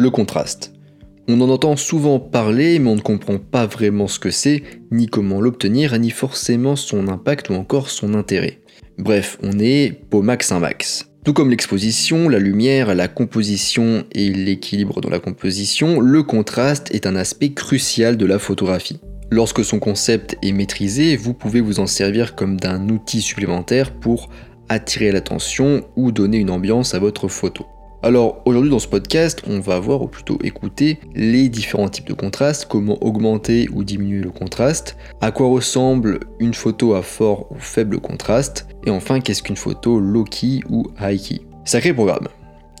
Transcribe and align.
Le 0.00 0.10
contraste. 0.10 0.74
On 1.26 1.40
en 1.40 1.50
entend 1.50 1.74
souvent 1.74 2.20
parler, 2.20 2.78
mais 2.78 2.88
on 2.88 2.94
ne 2.94 3.00
comprend 3.00 3.38
pas 3.38 3.66
vraiment 3.66 4.06
ce 4.06 4.20
que 4.20 4.30
c'est, 4.30 4.62
ni 4.92 5.08
comment 5.08 5.40
l'obtenir, 5.40 5.98
ni 5.98 6.10
forcément 6.10 6.76
son 6.76 7.08
impact 7.08 7.50
ou 7.50 7.54
encore 7.54 7.90
son 7.90 8.14
intérêt. 8.14 8.60
Bref, 8.96 9.38
on 9.42 9.58
est 9.58 10.00
pour 10.08 10.22
max 10.22 10.52
un 10.52 10.60
max. 10.60 11.10
Tout 11.24 11.32
comme 11.32 11.50
l'exposition, 11.50 12.28
la 12.28 12.38
lumière, 12.38 12.94
la 12.94 13.08
composition 13.08 14.04
et 14.12 14.30
l'équilibre 14.30 15.00
dans 15.00 15.10
la 15.10 15.18
composition, 15.18 15.98
le 15.98 16.22
contraste 16.22 16.94
est 16.94 17.04
un 17.04 17.16
aspect 17.16 17.50
crucial 17.50 18.16
de 18.16 18.24
la 18.24 18.38
photographie. 18.38 19.00
Lorsque 19.32 19.64
son 19.64 19.80
concept 19.80 20.36
est 20.42 20.52
maîtrisé, 20.52 21.16
vous 21.16 21.34
pouvez 21.34 21.60
vous 21.60 21.80
en 21.80 21.88
servir 21.88 22.36
comme 22.36 22.60
d'un 22.60 22.88
outil 22.88 23.20
supplémentaire 23.20 23.92
pour 23.92 24.30
attirer 24.68 25.10
l'attention 25.10 25.82
ou 25.96 26.12
donner 26.12 26.38
une 26.38 26.50
ambiance 26.50 26.94
à 26.94 27.00
votre 27.00 27.26
photo. 27.26 27.66
Alors 28.02 28.42
aujourd'hui 28.44 28.70
dans 28.70 28.78
ce 28.78 28.86
podcast, 28.86 29.42
on 29.48 29.58
va 29.58 29.80
voir 29.80 30.02
ou 30.02 30.06
plutôt 30.06 30.38
écouter 30.44 31.00
les 31.16 31.48
différents 31.48 31.88
types 31.88 32.06
de 32.06 32.12
contraste, 32.12 32.66
comment 32.66 32.96
augmenter 33.02 33.68
ou 33.72 33.82
diminuer 33.82 34.20
le 34.20 34.30
contraste, 34.30 34.96
à 35.20 35.32
quoi 35.32 35.48
ressemble 35.48 36.20
une 36.38 36.54
photo 36.54 36.94
à 36.94 37.02
fort 37.02 37.50
ou 37.50 37.58
faible 37.58 37.98
contraste, 37.98 38.68
et 38.86 38.90
enfin 38.90 39.20
qu'est-ce 39.20 39.42
qu'une 39.42 39.56
photo 39.56 39.98
low-key 39.98 40.60
ou 40.70 40.86
high-key. 41.00 41.40
Sacré 41.64 41.92
programme. 41.92 42.28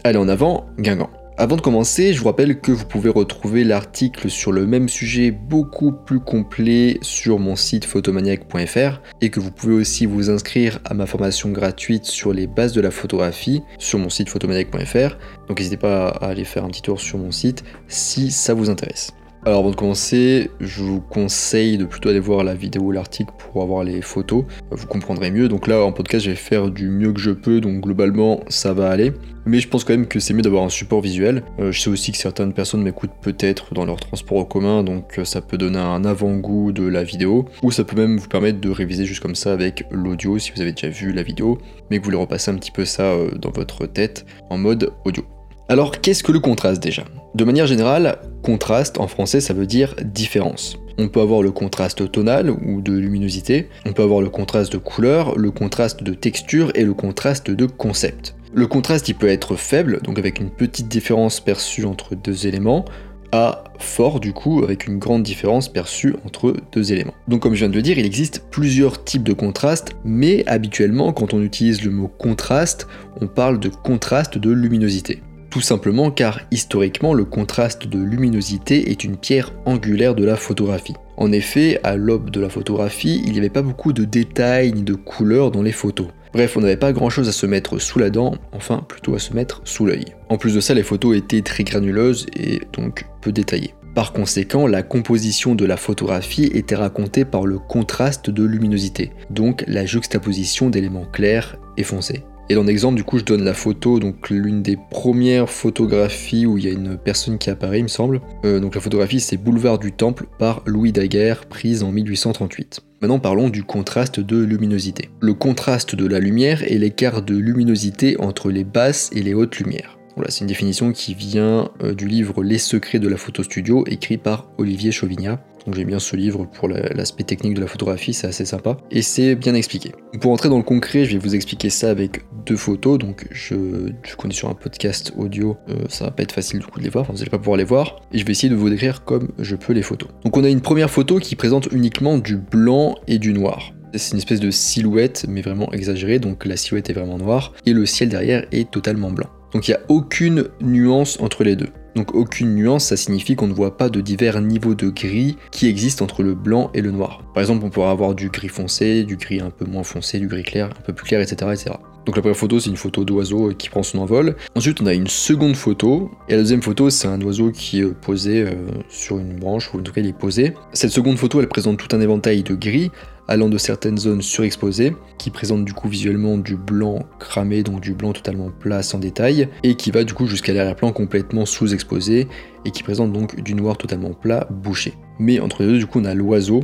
Allez 0.04 0.18
en 0.18 0.28
avant, 0.28 0.66
Guingamp. 0.78 1.10
Avant 1.40 1.54
de 1.54 1.60
commencer, 1.60 2.12
je 2.12 2.18
vous 2.18 2.26
rappelle 2.26 2.60
que 2.60 2.72
vous 2.72 2.84
pouvez 2.84 3.10
retrouver 3.10 3.62
l'article 3.62 4.28
sur 4.28 4.50
le 4.50 4.66
même 4.66 4.88
sujet 4.88 5.30
beaucoup 5.30 5.92
plus 5.92 6.18
complet 6.18 6.98
sur 7.00 7.38
mon 7.38 7.54
site 7.54 7.84
photomaniac.fr 7.84 9.00
et 9.20 9.30
que 9.30 9.38
vous 9.38 9.52
pouvez 9.52 9.74
aussi 9.74 10.04
vous 10.04 10.30
inscrire 10.30 10.80
à 10.84 10.94
ma 10.94 11.06
formation 11.06 11.50
gratuite 11.50 12.06
sur 12.06 12.32
les 12.32 12.48
bases 12.48 12.72
de 12.72 12.80
la 12.80 12.90
photographie 12.90 13.62
sur 13.78 14.00
mon 14.00 14.08
site 14.08 14.30
photomaniac.fr. 14.30 15.16
Donc 15.46 15.60
n'hésitez 15.60 15.76
pas 15.76 16.08
à 16.08 16.26
aller 16.26 16.44
faire 16.44 16.64
un 16.64 16.70
petit 16.70 16.82
tour 16.82 17.00
sur 17.00 17.18
mon 17.18 17.30
site 17.30 17.62
si 17.86 18.32
ça 18.32 18.52
vous 18.52 18.68
intéresse. 18.68 19.12
Alors 19.46 19.60
avant 19.60 19.70
de 19.70 19.76
commencer, 19.76 20.50
je 20.60 20.82
vous 20.82 21.00
conseille 21.00 21.78
de 21.78 21.84
plutôt 21.84 22.08
aller 22.08 22.20
voir 22.20 22.42
la 22.44 22.54
vidéo 22.54 22.82
ou 22.82 22.90
l'article 22.90 23.32
pour 23.38 23.62
avoir 23.62 23.84
les 23.84 24.02
photos. 24.02 24.44
Vous 24.70 24.86
comprendrez 24.86 25.30
mieux. 25.30 25.48
Donc 25.48 25.68
là 25.68 25.82
en 25.82 25.92
podcast 25.92 26.24
je 26.24 26.30
vais 26.30 26.36
faire 26.36 26.70
du 26.70 26.88
mieux 26.88 27.12
que 27.12 27.20
je 27.20 27.30
peux, 27.30 27.60
donc 27.60 27.82
globalement 27.82 28.40
ça 28.48 28.72
va 28.72 28.90
aller. 28.90 29.12
Mais 29.46 29.60
je 29.60 29.68
pense 29.68 29.84
quand 29.84 29.94
même 29.94 30.06
que 30.06 30.20
c'est 30.20 30.34
mieux 30.34 30.42
d'avoir 30.42 30.64
un 30.64 30.68
support 30.68 31.00
visuel. 31.00 31.42
Euh, 31.58 31.72
je 31.72 31.80
sais 31.80 31.88
aussi 31.88 32.12
que 32.12 32.18
certaines 32.18 32.52
personnes 32.52 32.82
m'écoutent 32.82 33.14
peut-être 33.22 33.72
dans 33.72 33.86
leur 33.86 33.96
transport 33.96 34.38
en 34.38 34.44
commun, 34.44 34.82
donc 34.82 35.18
euh, 35.18 35.24
ça 35.24 35.40
peut 35.40 35.56
donner 35.56 35.78
un 35.78 36.04
avant-goût 36.04 36.72
de 36.72 36.86
la 36.86 37.02
vidéo. 37.02 37.46
Ou 37.62 37.70
ça 37.70 37.84
peut 37.84 37.96
même 37.96 38.18
vous 38.18 38.28
permettre 38.28 38.60
de 38.60 38.68
réviser 38.68 39.06
juste 39.06 39.20
comme 39.20 39.34
ça 39.34 39.52
avec 39.52 39.84
l'audio 39.90 40.38
si 40.38 40.52
vous 40.54 40.60
avez 40.60 40.72
déjà 40.72 40.90
vu 40.90 41.12
la 41.12 41.22
vidéo, 41.22 41.58
mais 41.90 41.96
que 41.96 42.02
vous 42.02 42.06
voulez 42.06 42.18
repasser 42.18 42.50
un 42.50 42.56
petit 42.56 42.72
peu 42.72 42.84
ça 42.84 43.04
euh, 43.04 43.30
dans 43.30 43.50
votre 43.50 43.86
tête 43.86 44.26
en 44.50 44.58
mode 44.58 44.92
audio. 45.04 45.24
Alors 45.70 46.00
qu'est-ce 46.00 46.22
que 46.22 46.32
le 46.32 46.40
contraste 46.40 46.82
déjà? 46.82 47.04
De 47.34 47.44
manière 47.44 47.66
générale, 47.66 48.20
contraste 48.42 48.98
en 48.98 49.06
français 49.06 49.42
ça 49.42 49.52
veut 49.52 49.66
dire 49.66 49.94
différence. 50.02 50.78
On 50.96 51.08
peut 51.08 51.20
avoir 51.20 51.42
le 51.42 51.50
contraste 51.50 52.10
tonal 52.10 52.48
ou 52.48 52.80
de 52.80 52.92
luminosité, 52.92 53.68
on 53.84 53.92
peut 53.92 54.02
avoir 54.02 54.22
le 54.22 54.30
contraste 54.30 54.72
de 54.72 54.78
couleur, 54.78 55.36
le 55.36 55.50
contraste 55.50 56.02
de 56.02 56.14
texture 56.14 56.72
et 56.74 56.84
le 56.84 56.94
contraste 56.94 57.50
de 57.50 57.66
concept. 57.66 58.34
Le 58.54 58.66
contraste 58.66 59.10
il 59.10 59.14
peut 59.14 59.28
être 59.28 59.56
faible, 59.56 60.00
donc 60.02 60.18
avec 60.18 60.40
une 60.40 60.48
petite 60.48 60.88
différence 60.88 61.38
perçue 61.38 61.84
entre 61.84 62.14
deux 62.14 62.46
éléments, 62.46 62.86
à 63.32 63.64
fort 63.78 64.20
du 64.20 64.32
coup 64.32 64.64
avec 64.64 64.86
une 64.86 64.98
grande 64.98 65.22
différence 65.22 65.68
perçue 65.68 66.16
entre 66.24 66.54
deux 66.72 66.94
éléments. 66.94 67.12
Donc 67.28 67.42
comme 67.42 67.52
je 67.52 67.58
viens 67.58 67.68
de 67.68 67.74
le 67.74 67.82
dire, 67.82 67.98
il 67.98 68.06
existe 68.06 68.42
plusieurs 68.50 69.04
types 69.04 69.22
de 69.22 69.34
contraste, 69.34 69.90
mais 70.02 70.44
habituellement 70.46 71.12
quand 71.12 71.34
on 71.34 71.42
utilise 71.42 71.84
le 71.84 71.90
mot 71.90 72.08
contraste, 72.08 72.88
on 73.20 73.26
parle 73.26 73.60
de 73.60 73.68
contraste 73.68 74.38
de 74.38 74.50
luminosité. 74.50 75.20
Tout 75.50 75.60
simplement 75.62 76.10
car 76.10 76.40
historiquement 76.50 77.14
le 77.14 77.24
contraste 77.24 77.86
de 77.86 77.98
luminosité 77.98 78.90
est 78.90 79.02
une 79.02 79.16
pierre 79.16 79.52
angulaire 79.64 80.14
de 80.14 80.24
la 80.24 80.36
photographie. 80.36 80.94
En 81.16 81.32
effet, 81.32 81.80
à 81.82 81.96
l'aube 81.96 82.30
de 82.30 82.40
la 82.40 82.50
photographie, 82.50 83.22
il 83.24 83.32
n'y 83.32 83.38
avait 83.38 83.48
pas 83.48 83.62
beaucoup 83.62 83.92
de 83.92 84.04
détails 84.04 84.72
ni 84.72 84.82
de 84.82 84.94
couleurs 84.94 85.50
dans 85.50 85.62
les 85.62 85.72
photos. 85.72 86.08
Bref, 86.34 86.56
on 86.56 86.60
n'avait 86.60 86.76
pas 86.76 86.92
grand 86.92 87.08
chose 87.08 87.28
à 87.28 87.32
se 87.32 87.46
mettre 87.46 87.78
sous 87.78 87.98
la 87.98 88.10
dent, 88.10 88.34
enfin 88.52 88.84
plutôt 88.86 89.14
à 89.14 89.18
se 89.18 89.32
mettre 89.32 89.62
sous 89.64 89.86
l'œil. 89.86 90.04
En 90.28 90.36
plus 90.36 90.54
de 90.54 90.60
ça, 90.60 90.74
les 90.74 90.82
photos 90.82 91.16
étaient 91.16 91.42
très 91.42 91.64
granuleuses 91.64 92.26
et 92.36 92.60
donc 92.74 93.06
peu 93.22 93.32
détaillées. 93.32 93.74
Par 93.94 94.12
conséquent, 94.12 94.66
la 94.66 94.82
composition 94.82 95.54
de 95.54 95.64
la 95.64 95.76
photographie 95.76 96.50
était 96.54 96.76
racontée 96.76 97.24
par 97.24 97.46
le 97.46 97.58
contraste 97.58 98.30
de 98.30 98.44
luminosité, 98.44 99.10
donc 99.30 99.64
la 99.66 99.86
juxtaposition 99.86 100.68
d'éléments 100.68 101.06
clairs 101.06 101.56
et 101.76 101.82
foncés. 101.82 102.22
Et 102.50 102.54
dans 102.54 102.62
l'exemple, 102.62 102.96
du 102.96 103.04
coup, 103.04 103.18
je 103.18 103.24
donne 103.24 103.44
la 103.44 103.52
photo, 103.52 103.98
donc 103.98 104.30
l'une 104.30 104.62
des 104.62 104.78
premières 104.90 105.50
photographies 105.50 106.46
où 106.46 106.56
il 106.56 106.64
y 106.64 106.68
a 106.68 106.72
une 106.72 106.96
personne 106.96 107.36
qui 107.36 107.50
apparaît, 107.50 107.80
il 107.80 107.82
me 107.82 107.88
semble. 107.88 108.22
Euh, 108.46 108.58
donc 108.58 108.74
la 108.74 108.80
photographie, 108.80 109.20
c'est 109.20 109.36
Boulevard 109.36 109.78
du 109.78 109.92
Temple 109.92 110.26
par 110.38 110.62
Louis 110.64 110.92
Daguerre, 110.92 111.44
prise 111.44 111.82
en 111.82 111.92
1838. 111.92 112.80
Maintenant 113.02 113.18
parlons 113.18 113.50
du 113.50 113.64
contraste 113.64 114.18
de 114.18 114.38
luminosité. 114.38 115.10
Le 115.20 115.34
contraste 115.34 115.94
de 115.94 116.06
la 116.06 116.20
lumière 116.20 116.62
est 116.62 116.78
l'écart 116.78 117.20
de 117.22 117.36
luminosité 117.36 118.18
entre 118.18 118.50
les 118.50 118.64
basses 118.64 119.10
et 119.12 119.22
les 119.22 119.34
hautes 119.34 119.58
lumières. 119.58 119.97
C'est 120.28 120.40
une 120.40 120.46
définition 120.46 120.92
qui 120.92 121.14
vient 121.14 121.70
euh, 121.82 121.94
du 121.94 122.06
livre 122.06 122.42
Les 122.42 122.58
secrets 122.58 122.98
de 122.98 123.08
la 123.08 123.16
photo 123.16 123.42
studio, 123.42 123.84
écrit 123.86 124.18
par 124.18 124.48
Olivier 124.58 124.90
Chauvignat. 124.90 125.40
Donc 125.66 125.74
j'aime 125.74 125.88
bien 125.88 125.98
ce 125.98 126.16
livre 126.16 126.46
pour 126.46 126.68
l'aspect 126.68 127.24
technique 127.24 127.54
de 127.54 127.60
la 127.60 127.66
photographie, 127.66 128.14
c'est 128.14 128.26
assez 128.26 128.46
sympa. 128.46 128.78
Et 128.90 129.02
c'est 129.02 129.34
bien 129.34 129.54
expliqué. 129.54 129.92
Pour 130.20 130.32
entrer 130.32 130.48
dans 130.48 130.56
le 130.56 130.62
concret, 130.62 131.04
je 131.04 131.12
vais 131.12 131.18
vous 131.18 131.34
expliquer 131.34 131.68
ça 131.68 131.90
avec 131.90 132.22
deux 132.46 132.56
photos. 132.56 132.98
Donc 132.98 133.26
je, 133.30 133.90
je 134.02 134.16
connais 134.16 134.32
sur 134.32 134.48
un 134.48 134.54
podcast 134.54 135.12
audio, 135.16 135.58
euh, 135.68 135.84
ça 135.88 136.06
va 136.06 136.10
pas 136.10 136.22
être 136.22 136.32
facile 136.32 136.60
du 136.60 136.66
coup 136.66 136.78
de 136.78 136.84
les 136.84 136.90
voir, 136.90 137.02
enfin, 137.02 137.12
vous 137.12 137.18
n'allez 137.18 137.30
pas 137.30 137.38
pouvoir 137.38 137.58
les 137.58 137.64
voir. 137.64 138.00
Et 138.12 138.18
je 138.18 138.24
vais 138.24 138.32
essayer 138.32 138.48
de 138.48 138.54
vous 138.54 138.70
décrire 138.70 139.04
comme 139.04 139.28
je 139.38 139.56
peux 139.56 139.74
les 139.74 139.82
photos. 139.82 140.08
Donc 140.24 140.36
on 140.36 140.44
a 140.44 140.48
une 140.48 140.62
première 140.62 140.90
photo 140.90 141.18
qui 141.18 141.36
présente 141.36 141.68
uniquement 141.70 142.16
du 142.16 142.36
blanc 142.36 142.94
et 143.06 143.18
du 143.18 143.34
noir. 143.34 143.72
C'est 143.94 144.12
une 144.12 144.18
espèce 144.18 144.40
de 144.40 144.50
silhouette, 144.50 145.26
mais 145.28 145.40
vraiment 145.40 145.72
exagérée, 145.72 146.18
donc 146.18 146.44
la 146.44 146.56
silhouette 146.56 146.90
est 146.90 146.92
vraiment 146.94 147.18
noire, 147.18 147.52
et 147.64 147.72
le 147.72 147.86
ciel 147.86 148.08
derrière 148.08 148.46
est 148.52 148.70
totalement 148.70 149.10
blanc. 149.10 149.28
Donc 149.52 149.68
il 149.68 149.72
n'y 149.72 149.76
a 149.76 149.80
aucune 149.88 150.48
nuance 150.60 151.18
entre 151.20 151.44
les 151.44 151.56
deux. 151.56 151.68
Donc 151.94 152.14
aucune 152.14 152.54
nuance, 152.54 152.84
ça 152.86 152.96
signifie 152.96 153.34
qu'on 153.34 153.48
ne 153.48 153.52
voit 153.52 153.76
pas 153.76 153.88
de 153.88 154.00
divers 154.00 154.40
niveaux 154.40 154.74
de 154.74 154.88
gris 154.88 155.36
qui 155.50 155.68
existent 155.68 156.04
entre 156.04 156.22
le 156.22 156.34
blanc 156.34 156.70
et 156.74 156.80
le 156.80 156.90
noir. 156.90 157.22
Par 157.34 157.40
exemple, 157.40 157.64
on 157.64 157.70
pourrait 157.70 157.88
avoir 157.88 158.14
du 158.14 158.28
gris 158.28 158.48
foncé, 158.48 159.02
du 159.02 159.16
gris 159.16 159.40
un 159.40 159.50
peu 159.50 159.64
moins 159.64 159.82
foncé, 159.82 160.20
du 160.20 160.28
gris 160.28 160.44
clair, 160.44 160.66
un 160.78 160.82
peu 160.82 160.92
plus 160.92 161.06
clair, 161.06 161.20
etc. 161.20 161.50
etc. 161.52 161.76
Donc 162.08 162.16
la 162.16 162.22
première 162.22 162.38
photo, 162.38 162.58
c'est 162.58 162.70
une 162.70 162.78
photo 162.78 163.04
d'oiseau 163.04 163.52
qui 163.52 163.68
prend 163.68 163.82
son 163.82 163.98
envol. 163.98 164.34
Ensuite, 164.54 164.80
on 164.80 164.86
a 164.86 164.94
une 164.94 165.08
seconde 165.08 165.54
photo. 165.54 166.10
Et 166.30 166.32
la 166.32 166.38
deuxième 166.38 166.62
photo, 166.62 166.88
c'est 166.88 167.06
un 167.06 167.20
oiseau 167.20 167.50
qui 167.50 167.80
est 167.80 167.92
posé 167.92 168.44
euh, 168.44 168.52
sur 168.88 169.18
une 169.18 169.34
branche, 169.34 169.74
ou 169.74 169.80
en 169.80 169.82
tout 169.82 169.92
cas 169.92 170.00
il 170.00 170.06
est 170.06 170.18
posé. 170.18 170.54
Cette 170.72 170.90
seconde 170.90 171.18
photo, 171.18 171.42
elle 171.42 171.48
présente 171.48 171.76
tout 171.76 171.94
un 171.94 172.00
éventail 172.00 172.42
de 172.42 172.54
gris 172.54 172.90
allant 173.28 173.50
de 173.50 173.58
certaines 173.58 173.98
zones 173.98 174.22
surexposées, 174.22 174.96
qui 175.18 175.28
présentent 175.28 175.66
du 175.66 175.74
coup 175.74 175.86
visuellement 175.86 176.38
du 176.38 176.56
blanc 176.56 177.00
cramé, 177.20 177.62
donc 177.62 177.82
du 177.82 177.92
blanc 177.92 178.14
totalement 178.14 178.50
plat 178.58 178.82
sans 178.82 178.98
détail, 178.98 179.50
et 179.62 179.74
qui 179.74 179.90
va 179.90 180.02
du 180.02 180.14
coup 180.14 180.26
jusqu'à 180.26 180.54
l'arrière-plan 180.54 180.92
complètement 180.92 181.44
sous-exposé, 181.44 182.26
et 182.64 182.70
qui 182.70 182.82
présente 182.82 183.12
donc 183.12 183.38
du 183.38 183.52
noir 183.52 183.76
totalement 183.76 184.14
plat 184.14 184.46
bouché. 184.48 184.94
Mais 185.18 185.40
entre 185.40 185.62
les 185.62 185.68
deux, 185.68 185.78
du 185.78 185.84
coup, 185.84 186.00
on 186.00 186.06
a 186.06 186.14
l'oiseau, 186.14 186.62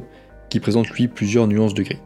qui 0.48 0.58
présente 0.58 0.88
lui 0.88 1.06
plusieurs 1.06 1.46
nuances 1.48 1.74
de 1.74 1.82
gris. 1.82 2.00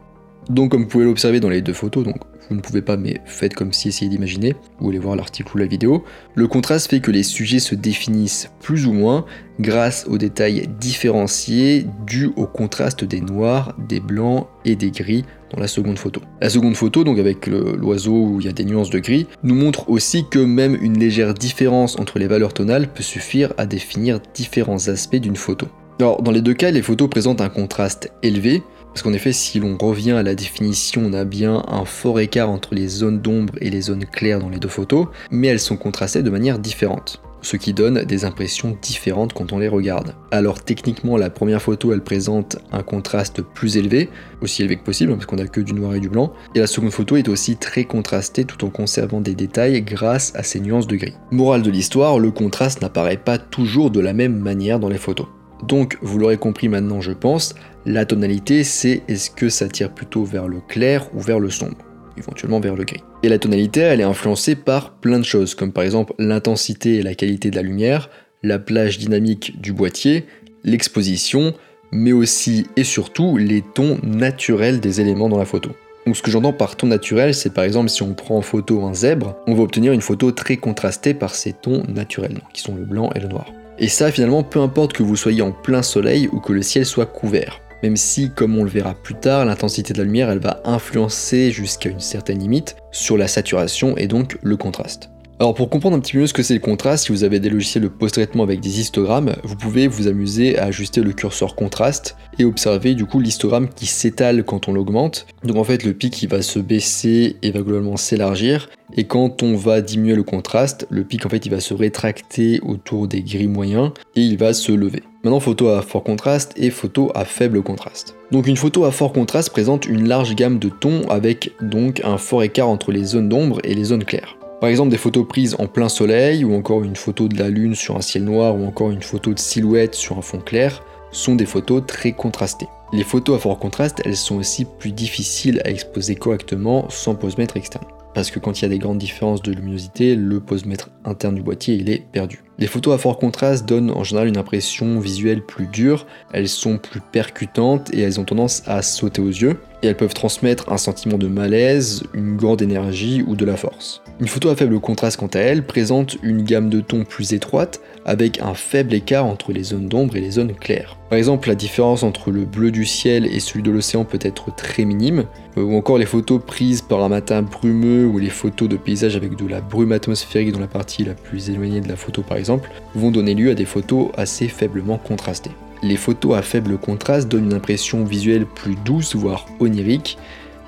Donc 0.49 0.71
comme 0.71 0.81
vous 0.81 0.87
pouvez 0.87 1.05
l'observer 1.05 1.39
dans 1.39 1.49
les 1.49 1.61
deux 1.61 1.73
photos, 1.73 2.03
donc 2.03 2.15
vous 2.49 2.55
ne 2.55 2.61
pouvez 2.61 2.81
pas 2.81 2.97
mais 2.97 3.21
faites 3.25 3.53
comme 3.53 3.71
si 3.71 3.89
essayez 3.89 4.09
d'imaginer, 4.09 4.55
ou 4.81 4.89
allez 4.89 4.97
voir 4.97 5.15
l'article 5.15 5.51
ou 5.53 5.57
la 5.59 5.67
vidéo, 5.67 6.03
le 6.33 6.47
contraste 6.47 6.89
fait 6.89 6.99
que 6.99 7.11
les 7.11 7.21
sujets 7.21 7.59
se 7.59 7.75
définissent 7.75 8.49
plus 8.59 8.87
ou 8.87 8.93
moins 8.93 9.25
grâce 9.59 10.07
aux 10.09 10.17
détails 10.17 10.67
différenciés 10.79 11.85
dus 12.07 12.31
au 12.35 12.47
contraste 12.47 13.03
des 13.03 13.21
noirs, 13.21 13.75
des 13.87 13.99
blancs 13.99 14.47
et 14.65 14.75
des 14.75 14.89
gris 14.89 15.23
dans 15.53 15.59
la 15.59 15.67
seconde 15.67 15.99
photo. 15.99 16.21
La 16.41 16.49
seconde 16.49 16.75
photo, 16.75 17.03
donc 17.03 17.19
avec 17.19 17.45
l'oiseau 17.45 18.13
où 18.13 18.39
il 18.39 18.47
y 18.47 18.49
a 18.49 18.53
des 18.53 18.65
nuances 18.65 18.89
de 18.89 18.99
gris, 18.99 19.27
nous 19.43 19.55
montre 19.55 19.87
aussi 19.89 20.25
que 20.29 20.39
même 20.39 20.75
une 20.81 20.97
légère 20.97 21.35
différence 21.35 21.99
entre 21.99 22.17
les 22.17 22.27
valeurs 22.27 22.53
tonales 22.53 22.87
peut 22.87 23.03
suffire 23.03 23.53
à 23.57 23.67
définir 23.67 24.19
différents 24.33 24.87
aspects 24.87 25.17
d'une 25.17 25.35
photo. 25.35 25.67
Alors 25.99 26.21
dans 26.21 26.31
les 26.31 26.41
deux 26.41 26.53
cas, 26.53 26.71
les 26.71 26.81
photos 26.81 27.09
présentent 27.09 27.41
un 27.41 27.49
contraste 27.49 28.11
élevé, 28.23 28.63
parce 28.89 29.03
qu'en 29.03 29.13
effet, 29.13 29.31
si 29.31 29.59
l'on 29.59 29.77
revient 29.77 30.11
à 30.11 30.23
la 30.23 30.35
définition, 30.35 31.03
on 31.05 31.13
a 31.13 31.23
bien 31.23 31.63
un 31.67 31.85
fort 31.85 32.19
écart 32.19 32.49
entre 32.49 32.75
les 32.75 32.87
zones 32.87 33.19
d'ombre 33.19 33.53
et 33.61 33.69
les 33.69 33.81
zones 33.81 34.05
claires 34.05 34.39
dans 34.39 34.49
les 34.49 34.59
deux 34.59 34.67
photos, 34.67 35.07
mais 35.31 35.47
elles 35.47 35.59
sont 35.59 35.77
contrastées 35.77 36.23
de 36.23 36.29
manière 36.29 36.59
différente 36.59 37.21
ce 37.41 37.57
qui 37.57 37.73
donne 37.73 38.03
des 38.03 38.25
impressions 38.25 38.77
différentes 38.81 39.33
quand 39.33 39.53
on 39.53 39.59
les 39.59 39.67
regarde. 39.67 40.15
Alors 40.31 40.61
techniquement 40.61 41.17
la 41.17 41.29
première 41.29 41.61
photo 41.61 41.93
elle 41.93 42.01
présente 42.01 42.57
un 42.71 42.83
contraste 42.83 43.41
plus 43.41 43.77
élevé, 43.77 44.09
aussi 44.41 44.61
élevé 44.61 44.77
que 44.77 44.83
possible 44.83 45.13
parce 45.13 45.25
qu'on 45.25 45.37
a 45.37 45.47
que 45.47 45.61
du 45.61 45.73
noir 45.73 45.95
et 45.95 45.99
du 45.99 46.09
blanc, 46.09 46.33
et 46.55 46.59
la 46.59 46.67
seconde 46.67 46.91
photo 46.91 47.15
est 47.15 47.29
aussi 47.29 47.57
très 47.57 47.85
contrastée 47.85 48.45
tout 48.45 48.63
en 48.65 48.69
conservant 48.69 49.21
des 49.21 49.35
détails 49.35 49.81
grâce 49.81 50.33
à 50.35 50.43
ses 50.43 50.59
nuances 50.59 50.87
de 50.87 50.95
gris. 50.95 51.15
Morale 51.31 51.61
de 51.61 51.71
l'histoire, 51.71 52.19
le 52.19 52.31
contraste 52.31 52.81
n'apparaît 52.81 53.17
pas 53.17 53.37
toujours 53.37 53.91
de 53.91 53.99
la 53.99 54.13
même 54.13 54.37
manière 54.37 54.79
dans 54.79 54.89
les 54.89 54.97
photos. 54.97 55.27
Donc, 55.63 55.97
vous 56.01 56.17
l'aurez 56.17 56.37
compris 56.37 56.69
maintenant, 56.69 57.01
je 57.01 57.11
pense, 57.11 57.55
la 57.85 58.05
tonalité, 58.05 58.63
c'est 58.63 59.01
est-ce 59.07 59.29
que 59.29 59.49
ça 59.49 59.67
tire 59.67 59.91
plutôt 59.91 60.23
vers 60.23 60.47
le 60.47 60.61
clair 60.61 61.09
ou 61.13 61.19
vers 61.19 61.39
le 61.39 61.49
sombre, 61.49 61.77
éventuellement 62.17 62.59
vers 62.59 62.75
le 62.75 62.83
gris. 62.83 63.03
Et 63.23 63.29
la 63.29 63.39
tonalité, 63.39 63.81
elle 63.81 64.01
est 64.01 64.05
influencée 64.05 64.55
par 64.55 64.93
plein 64.93 65.19
de 65.19 65.25
choses, 65.25 65.55
comme 65.55 65.73
par 65.73 65.83
exemple 65.83 66.13
l'intensité 66.19 66.95
et 66.95 67.01
la 67.01 67.15
qualité 67.15 67.51
de 67.51 67.55
la 67.55 67.61
lumière, 67.61 68.09
la 68.43 68.59
plage 68.59 68.97
dynamique 68.97 69.59
du 69.59 69.73
boîtier, 69.73 70.25
l'exposition, 70.63 71.53
mais 71.91 72.11
aussi 72.13 72.67
et 72.75 72.83
surtout 72.83 73.37
les 73.37 73.61
tons 73.61 73.97
naturels 74.03 74.79
des 74.79 75.01
éléments 75.01 75.29
dans 75.29 75.37
la 75.37 75.45
photo. 75.45 75.71
Donc 76.05 76.15
ce 76.15 76.21
que 76.21 76.31
j'entends 76.31 76.53
par 76.53 76.75
ton 76.75 76.87
naturel, 76.87 77.33
c'est 77.33 77.53
par 77.53 77.63
exemple 77.63 77.89
si 77.89 78.01
on 78.03 78.13
prend 78.13 78.37
en 78.37 78.41
photo 78.41 78.83
un 78.83 78.93
zèbre, 78.93 79.35
on 79.47 79.53
va 79.53 79.63
obtenir 79.63 79.91
une 79.91 80.01
photo 80.01 80.31
très 80.31 80.57
contrastée 80.57 81.13
par 81.13 81.35
ces 81.35 81.53
tons 81.53 81.83
naturels, 81.87 82.39
qui 82.53 82.61
sont 82.61 82.75
le 82.75 82.85
blanc 82.85 83.09
et 83.15 83.19
le 83.19 83.27
noir. 83.27 83.51
Et 83.79 83.87
ça 83.87 84.11
finalement, 84.11 84.43
peu 84.43 84.59
importe 84.59 84.93
que 84.93 85.03
vous 85.03 85.15
soyez 85.15 85.41
en 85.41 85.51
plein 85.51 85.81
soleil 85.81 86.27
ou 86.31 86.39
que 86.39 86.53
le 86.53 86.61
ciel 86.61 86.85
soit 86.85 87.05
couvert. 87.05 87.61
Même 87.81 87.95
si, 87.95 88.29
comme 88.29 88.57
on 88.57 88.65
le 88.65 88.69
verra 88.69 88.93
plus 88.93 89.15
tard, 89.15 89.45
l'intensité 89.45 89.93
de 89.93 89.99
la 89.99 90.03
lumière, 90.03 90.29
elle 90.29 90.39
va 90.39 90.61
influencer 90.65 91.51
jusqu'à 91.51 91.89
une 91.89 92.01
certaine 92.01 92.39
limite 92.39 92.75
sur 92.91 93.17
la 93.17 93.29
saturation 93.29 93.95
et 93.95 94.07
donc 94.07 94.37
le 94.41 94.57
contraste. 94.57 95.09
Alors 95.41 95.53
pour 95.53 95.69
comprendre 95.69 95.95
un 95.95 96.01
petit 96.01 96.11
peu 96.11 96.19
mieux 96.19 96.27
ce 96.27 96.33
que 96.33 96.43
c'est 96.43 96.53
le 96.53 96.59
contraste, 96.59 97.05
si 97.05 97.13
vous 97.13 97.23
avez 97.23 97.39
des 97.39 97.49
logiciels 97.49 97.83
de 97.83 97.87
post-traitement 97.87 98.43
avec 98.43 98.59
des 98.59 98.81
histogrammes, 98.81 99.37
vous 99.45 99.55
pouvez 99.55 99.87
vous 99.87 100.09
amuser 100.09 100.59
à 100.59 100.65
ajuster 100.65 100.99
le 100.99 101.13
curseur 101.13 101.55
contraste 101.55 102.17
et 102.39 102.43
observer 102.43 102.93
du 102.93 103.05
coup 103.05 103.21
l'histogramme 103.21 103.69
qui 103.69 103.85
s'étale 103.85 104.43
quand 104.43 104.67
on 104.67 104.73
l'augmente. 104.73 105.27
Donc 105.45 105.55
en 105.55 105.63
fait 105.63 105.85
le 105.85 105.93
pic 105.93 106.21
il 106.21 106.27
va 106.27 106.41
se 106.41 106.59
baisser 106.59 107.37
et 107.41 107.51
va 107.51 107.61
globalement 107.61 107.95
s'élargir 107.95 108.67
et 108.97 109.05
quand 109.05 109.41
on 109.41 109.55
va 109.55 109.79
diminuer 109.79 110.15
le 110.15 110.23
contraste, 110.23 110.85
le 110.89 111.05
pic 111.05 111.25
en 111.25 111.29
fait 111.29 111.45
il 111.45 111.51
va 111.51 111.61
se 111.61 111.73
rétracter 111.73 112.59
autour 112.61 113.07
des 113.07 113.21
gris 113.21 113.47
moyens 113.47 113.91
et 114.17 114.21
il 114.21 114.37
va 114.37 114.51
se 114.53 114.73
lever. 114.73 115.03
Maintenant 115.23 115.39
photo 115.39 115.69
à 115.69 115.81
fort 115.81 116.03
contraste 116.03 116.51
et 116.57 116.69
photo 116.69 117.13
à 117.15 117.23
faible 117.23 117.61
contraste. 117.61 118.13
Donc 118.33 118.45
une 118.45 118.57
photo 118.57 118.83
à 118.83 118.91
fort 118.91 119.13
contraste 119.13 119.51
présente 119.51 119.85
une 119.85 120.05
large 120.05 120.35
gamme 120.35 120.59
de 120.59 120.67
tons 120.67 121.03
avec 121.09 121.53
donc 121.61 122.01
un 122.03 122.17
fort 122.17 122.43
écart 122.43 122.67
entre 122.67 122.91
les 122.91 123.05
zones 123.05 123.29
d'ombre 123.29 123.59
et 123.63 123.73
les 123.73 123.85
zones 123.85 124.03
claires. 124.03 124.35
Par 124.59 124.67
exemple 124.67 124.89
des 124.89 124.97
photos 124.97 125.25
prises 125.25 125.55
en 125.57 125.67
plein 125.67 125.87
soleil, 125.87 126.43
ou 126.43 126.53
encore 126.53 126.83
une 126.83 126.97
photo 126.97 127.29
de 127.29 127.37
la 127.37 127.49
lune 127.49 127.75
sur 127.75 127.95
un 127.95 128.01
ciel 128.01 128.25
noir, 128.25 128.55
ou 128.55 128.65
encore 128.65 128.91
une 128.91 129.01
photo 129.01 129.33
de 129.33 129.39
silhouette 129.39 129.95
sur 129.95 130.17
un 130.17 130.21
fond 130.21 130.39
clair, 130.39 130.83
sont 131.11 131.35
des 131.35 131.45
photos 131.45 131.83
très 131.87 132.11
contrastées. 132.11 132.67
Les 132.91 133.03
photos 133.03 133.37
à 133.37 133.39
fort 133.39 133.57
contraste, 133.57 134.01
elles 134.03 134.17
sont 134.17 134.35
aussi 134.35 134.65
plus 134.65 134.91
difficiles 134.91 135.61
à 135.63 135.69
exposer 135.69 136.15
correctement 136.15 136.89
sans 136.89 137.15
posemètre 137.15 137.55
externe. 137.55 137.85
Parce 138.13 138.31
que 138.31 138.39
quand 138.39 138.59
il 138.59 138.63
y 138.63 138.65
a 138.65 138.69
des 138.69 138.79
grandes 138.79 138.97
différences 138.97 139.41
de 139.41 139.53
luminosité, 139.53 140.15
le 140.15 140.39
posemètre 140.41 140.89
interne 141.05 141.35
du 141.35 141.41
boîtier 141.41 141.75
il 141.75 141.89
est 141.89 142.03
perdu. 142.11 142.43
Les 142.59 142.67
photos 142.67 142.93
à 142.93 142.97
fort 142.97 143.17
contraste 143.17 143.65
donnent 143.65 143.89
en 143.89 144.03
général 144.03 144.27
une 144.27 144.37
impression 144.37 144.99
visuelle 144.99 145.41
plus 145.41 145.67
dure, 145.67 146.05
elles 146.33 146.49
sont 146.49 146.77
plus 146.77 146.99
percutantes 146.99 147.89
et 147.93 148.01
elles 148.01 148.19
ont 148.19 148.25
tendance 148.25 148.63
à 148.67 148.81
sauter 148.81 149.21
aux 149.21 149.29
yeux, 149.29 149.61
et 149.81 149.87
elles 149.87 149.95
peuvent 149.95 150.13
transmettre 150.13 150.69
un 150.69 150.77
sentiment 150.77 151.17
de 151.17 151.27
malaise, 151.27 152.03
une 152.13 152.35
grande 152.35 152.61
énergie 152.61 153.23
ou 153.25 153.37
de 153.37 153.45
la 153.45 153.55
force. 153.55 154.01
Une 154.19 154.27
photo 154.27 154.49
à 154.49 154.57
faible 154.57 154.77
contraste 154.81 155.17
quant 155.17 155.27
à 155.27 155.39
elle 155.39 155.65
présente 155.65 156.17
une 156.21 156.43
gamme 156.43 156.69
de 156.69 156.81
tons 156.81 157.05
plus 157.05 157.31
étroite 157.31 157.79
avec 158.05 158.41
un 158.41 158.53
faible 158.53 158.93
écart 158.93 159.25
entre 159.25 159.53
les 159.53 159.63
zones 159.63 159.87
d'ombre 159.87 160.17
et 160.17 160.21
les 160.21 160.31
zones 160.31 160.53
claires. 160.53 160.97
Par 161.09 161.17
exemple, 161.17 161.47
la 161.47 161.55
différence 161.55 162.03
entre 162.03 162.29
le 162.29 162.45
bleu 162.45 162.71
du 162.71 162.85
ciel 162.85 163.25
et 163.25 163.39
celui 163.39 163.63
de 163.63 163.71
l'océan 163.71 164.03
peut 164.03 164.19
être 164.21 164.53
très 164.55 164.83
minime, 164.83 165.25
ou 165.57 165.75
encore 165.75 165.97
les 165.97 166.05
photos 166.05 166.41
prises 166.45 166.81
par 166.81 167.01
un 167.03 167.09
matin 167.09 167.41
brumeux 167.41 168.05
ou 168.05 168.19
les 168.19 168.29
photos 168.29 168.67
de 168.69 168.77
paysages 168.77 169.15
avec 169.15 169.35
de 169.35 169.47
la 169.47 169.61
brume 169.61 169.91
atmosphérique 169.91 170.51
dans 170.51 170.59
la 170.59 170.67
partie 170.67 171.03
la 171.03 171.13
plus 171.13 171.49
éloignée 171.49 171.81
de 171.81 171.87
la 171.87 171.95
photo 171.95 172.21
par 172.21 172.37
exemple, 172.37 172.48
vont 172.95 173.11
donner 173.11 173.35
lieu 173.35 173.51
à 173.51 173.55
des 173.55 173.65
photos 173.65 174.09
assez 174.17 174.47
faiblement 174.47 174.97
contrastées. 174.97 175.51
Les 175.81 175.95
photos 175.95 176.37
à 176.37 176.41
faible 176.41 176.77
contraste 176.77 177.29
donnent 177.29 177.45
une 177.45 177.53
impression 177.53 178.03
visuelle 178.03 178.45
plus 178.45 178.75
douce, 178.83 179.15
voire 179.15 179.45
onirique, 179.59 180.17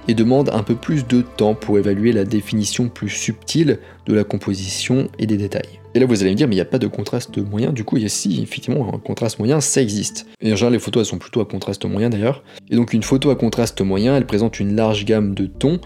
et 0.07 0.13
demandent 0.13 0.49
un 0.53 0.63
peu 0.63 0.75
plus 0.75 1.05
de 1.07 1.21
temps 1.21 1.53
pour 1.55 1.77
évaluer 1.77 2.11
la 2.11 2.23
définition 2.23 2.89
plus 2.89 3.09
subtile 3.09 3.79
de 4.05 4.13
la 4.13 4.23
composition 4.23 5.09
et 5.19 5.27
des 5.27 5.37
détails. 5.37 5.79
Et 5.93 5.99
là 5.99 6.05
vous 6.05 6.21
allez 6.21 6.31
me 6.31 6.35
dire 6.35 6.47
mais 6.47 6.55
il 6.55 6.57
n'y 6.57 6.61
a 6.61 6.65
pas 6.65 6.79
de 6.79 6.87
contraste 6.87 7.37
moyen, 7.37 7.73
du 7.73 7.83
coup 7.83 7.97
il 7.97 8.03
y 8.03 8.05
a 8.05 8.09
si 8.09 8.41
effectivement 8.41 8.93
un 8.93 8.97
contraste 8.97 9.39
moyen 9.39 9.59
ça 9.59 9.81
existe. 9.81 10.25
Et 10.39 10.51
en 10.51 10.55
général 10.55 10.73
les 10.73 10.79
photos 10.79 11.01
elles 11.01 11.09
sont 11.09 11.17
plutôt 11.17 11.41
à 11.41 11.45
contraste 11.45 11.85
moyen 11.85 12.09
d'ailleurs. 12.09 12.43
Et 12.69 12.77
donc 12.77 12.93
une 12.93 13.03
photo 13.03 13.29
à 13.29 13.35
contraste 13.35 13.81
moyen 13.81 14.15
elle 14.15 14.25
présente 14.25 14.59
une 14.59 14.75
large 14.75 15.03
gamme 15.03 15.35
de 15.35 15.45
tons 15.45 15.81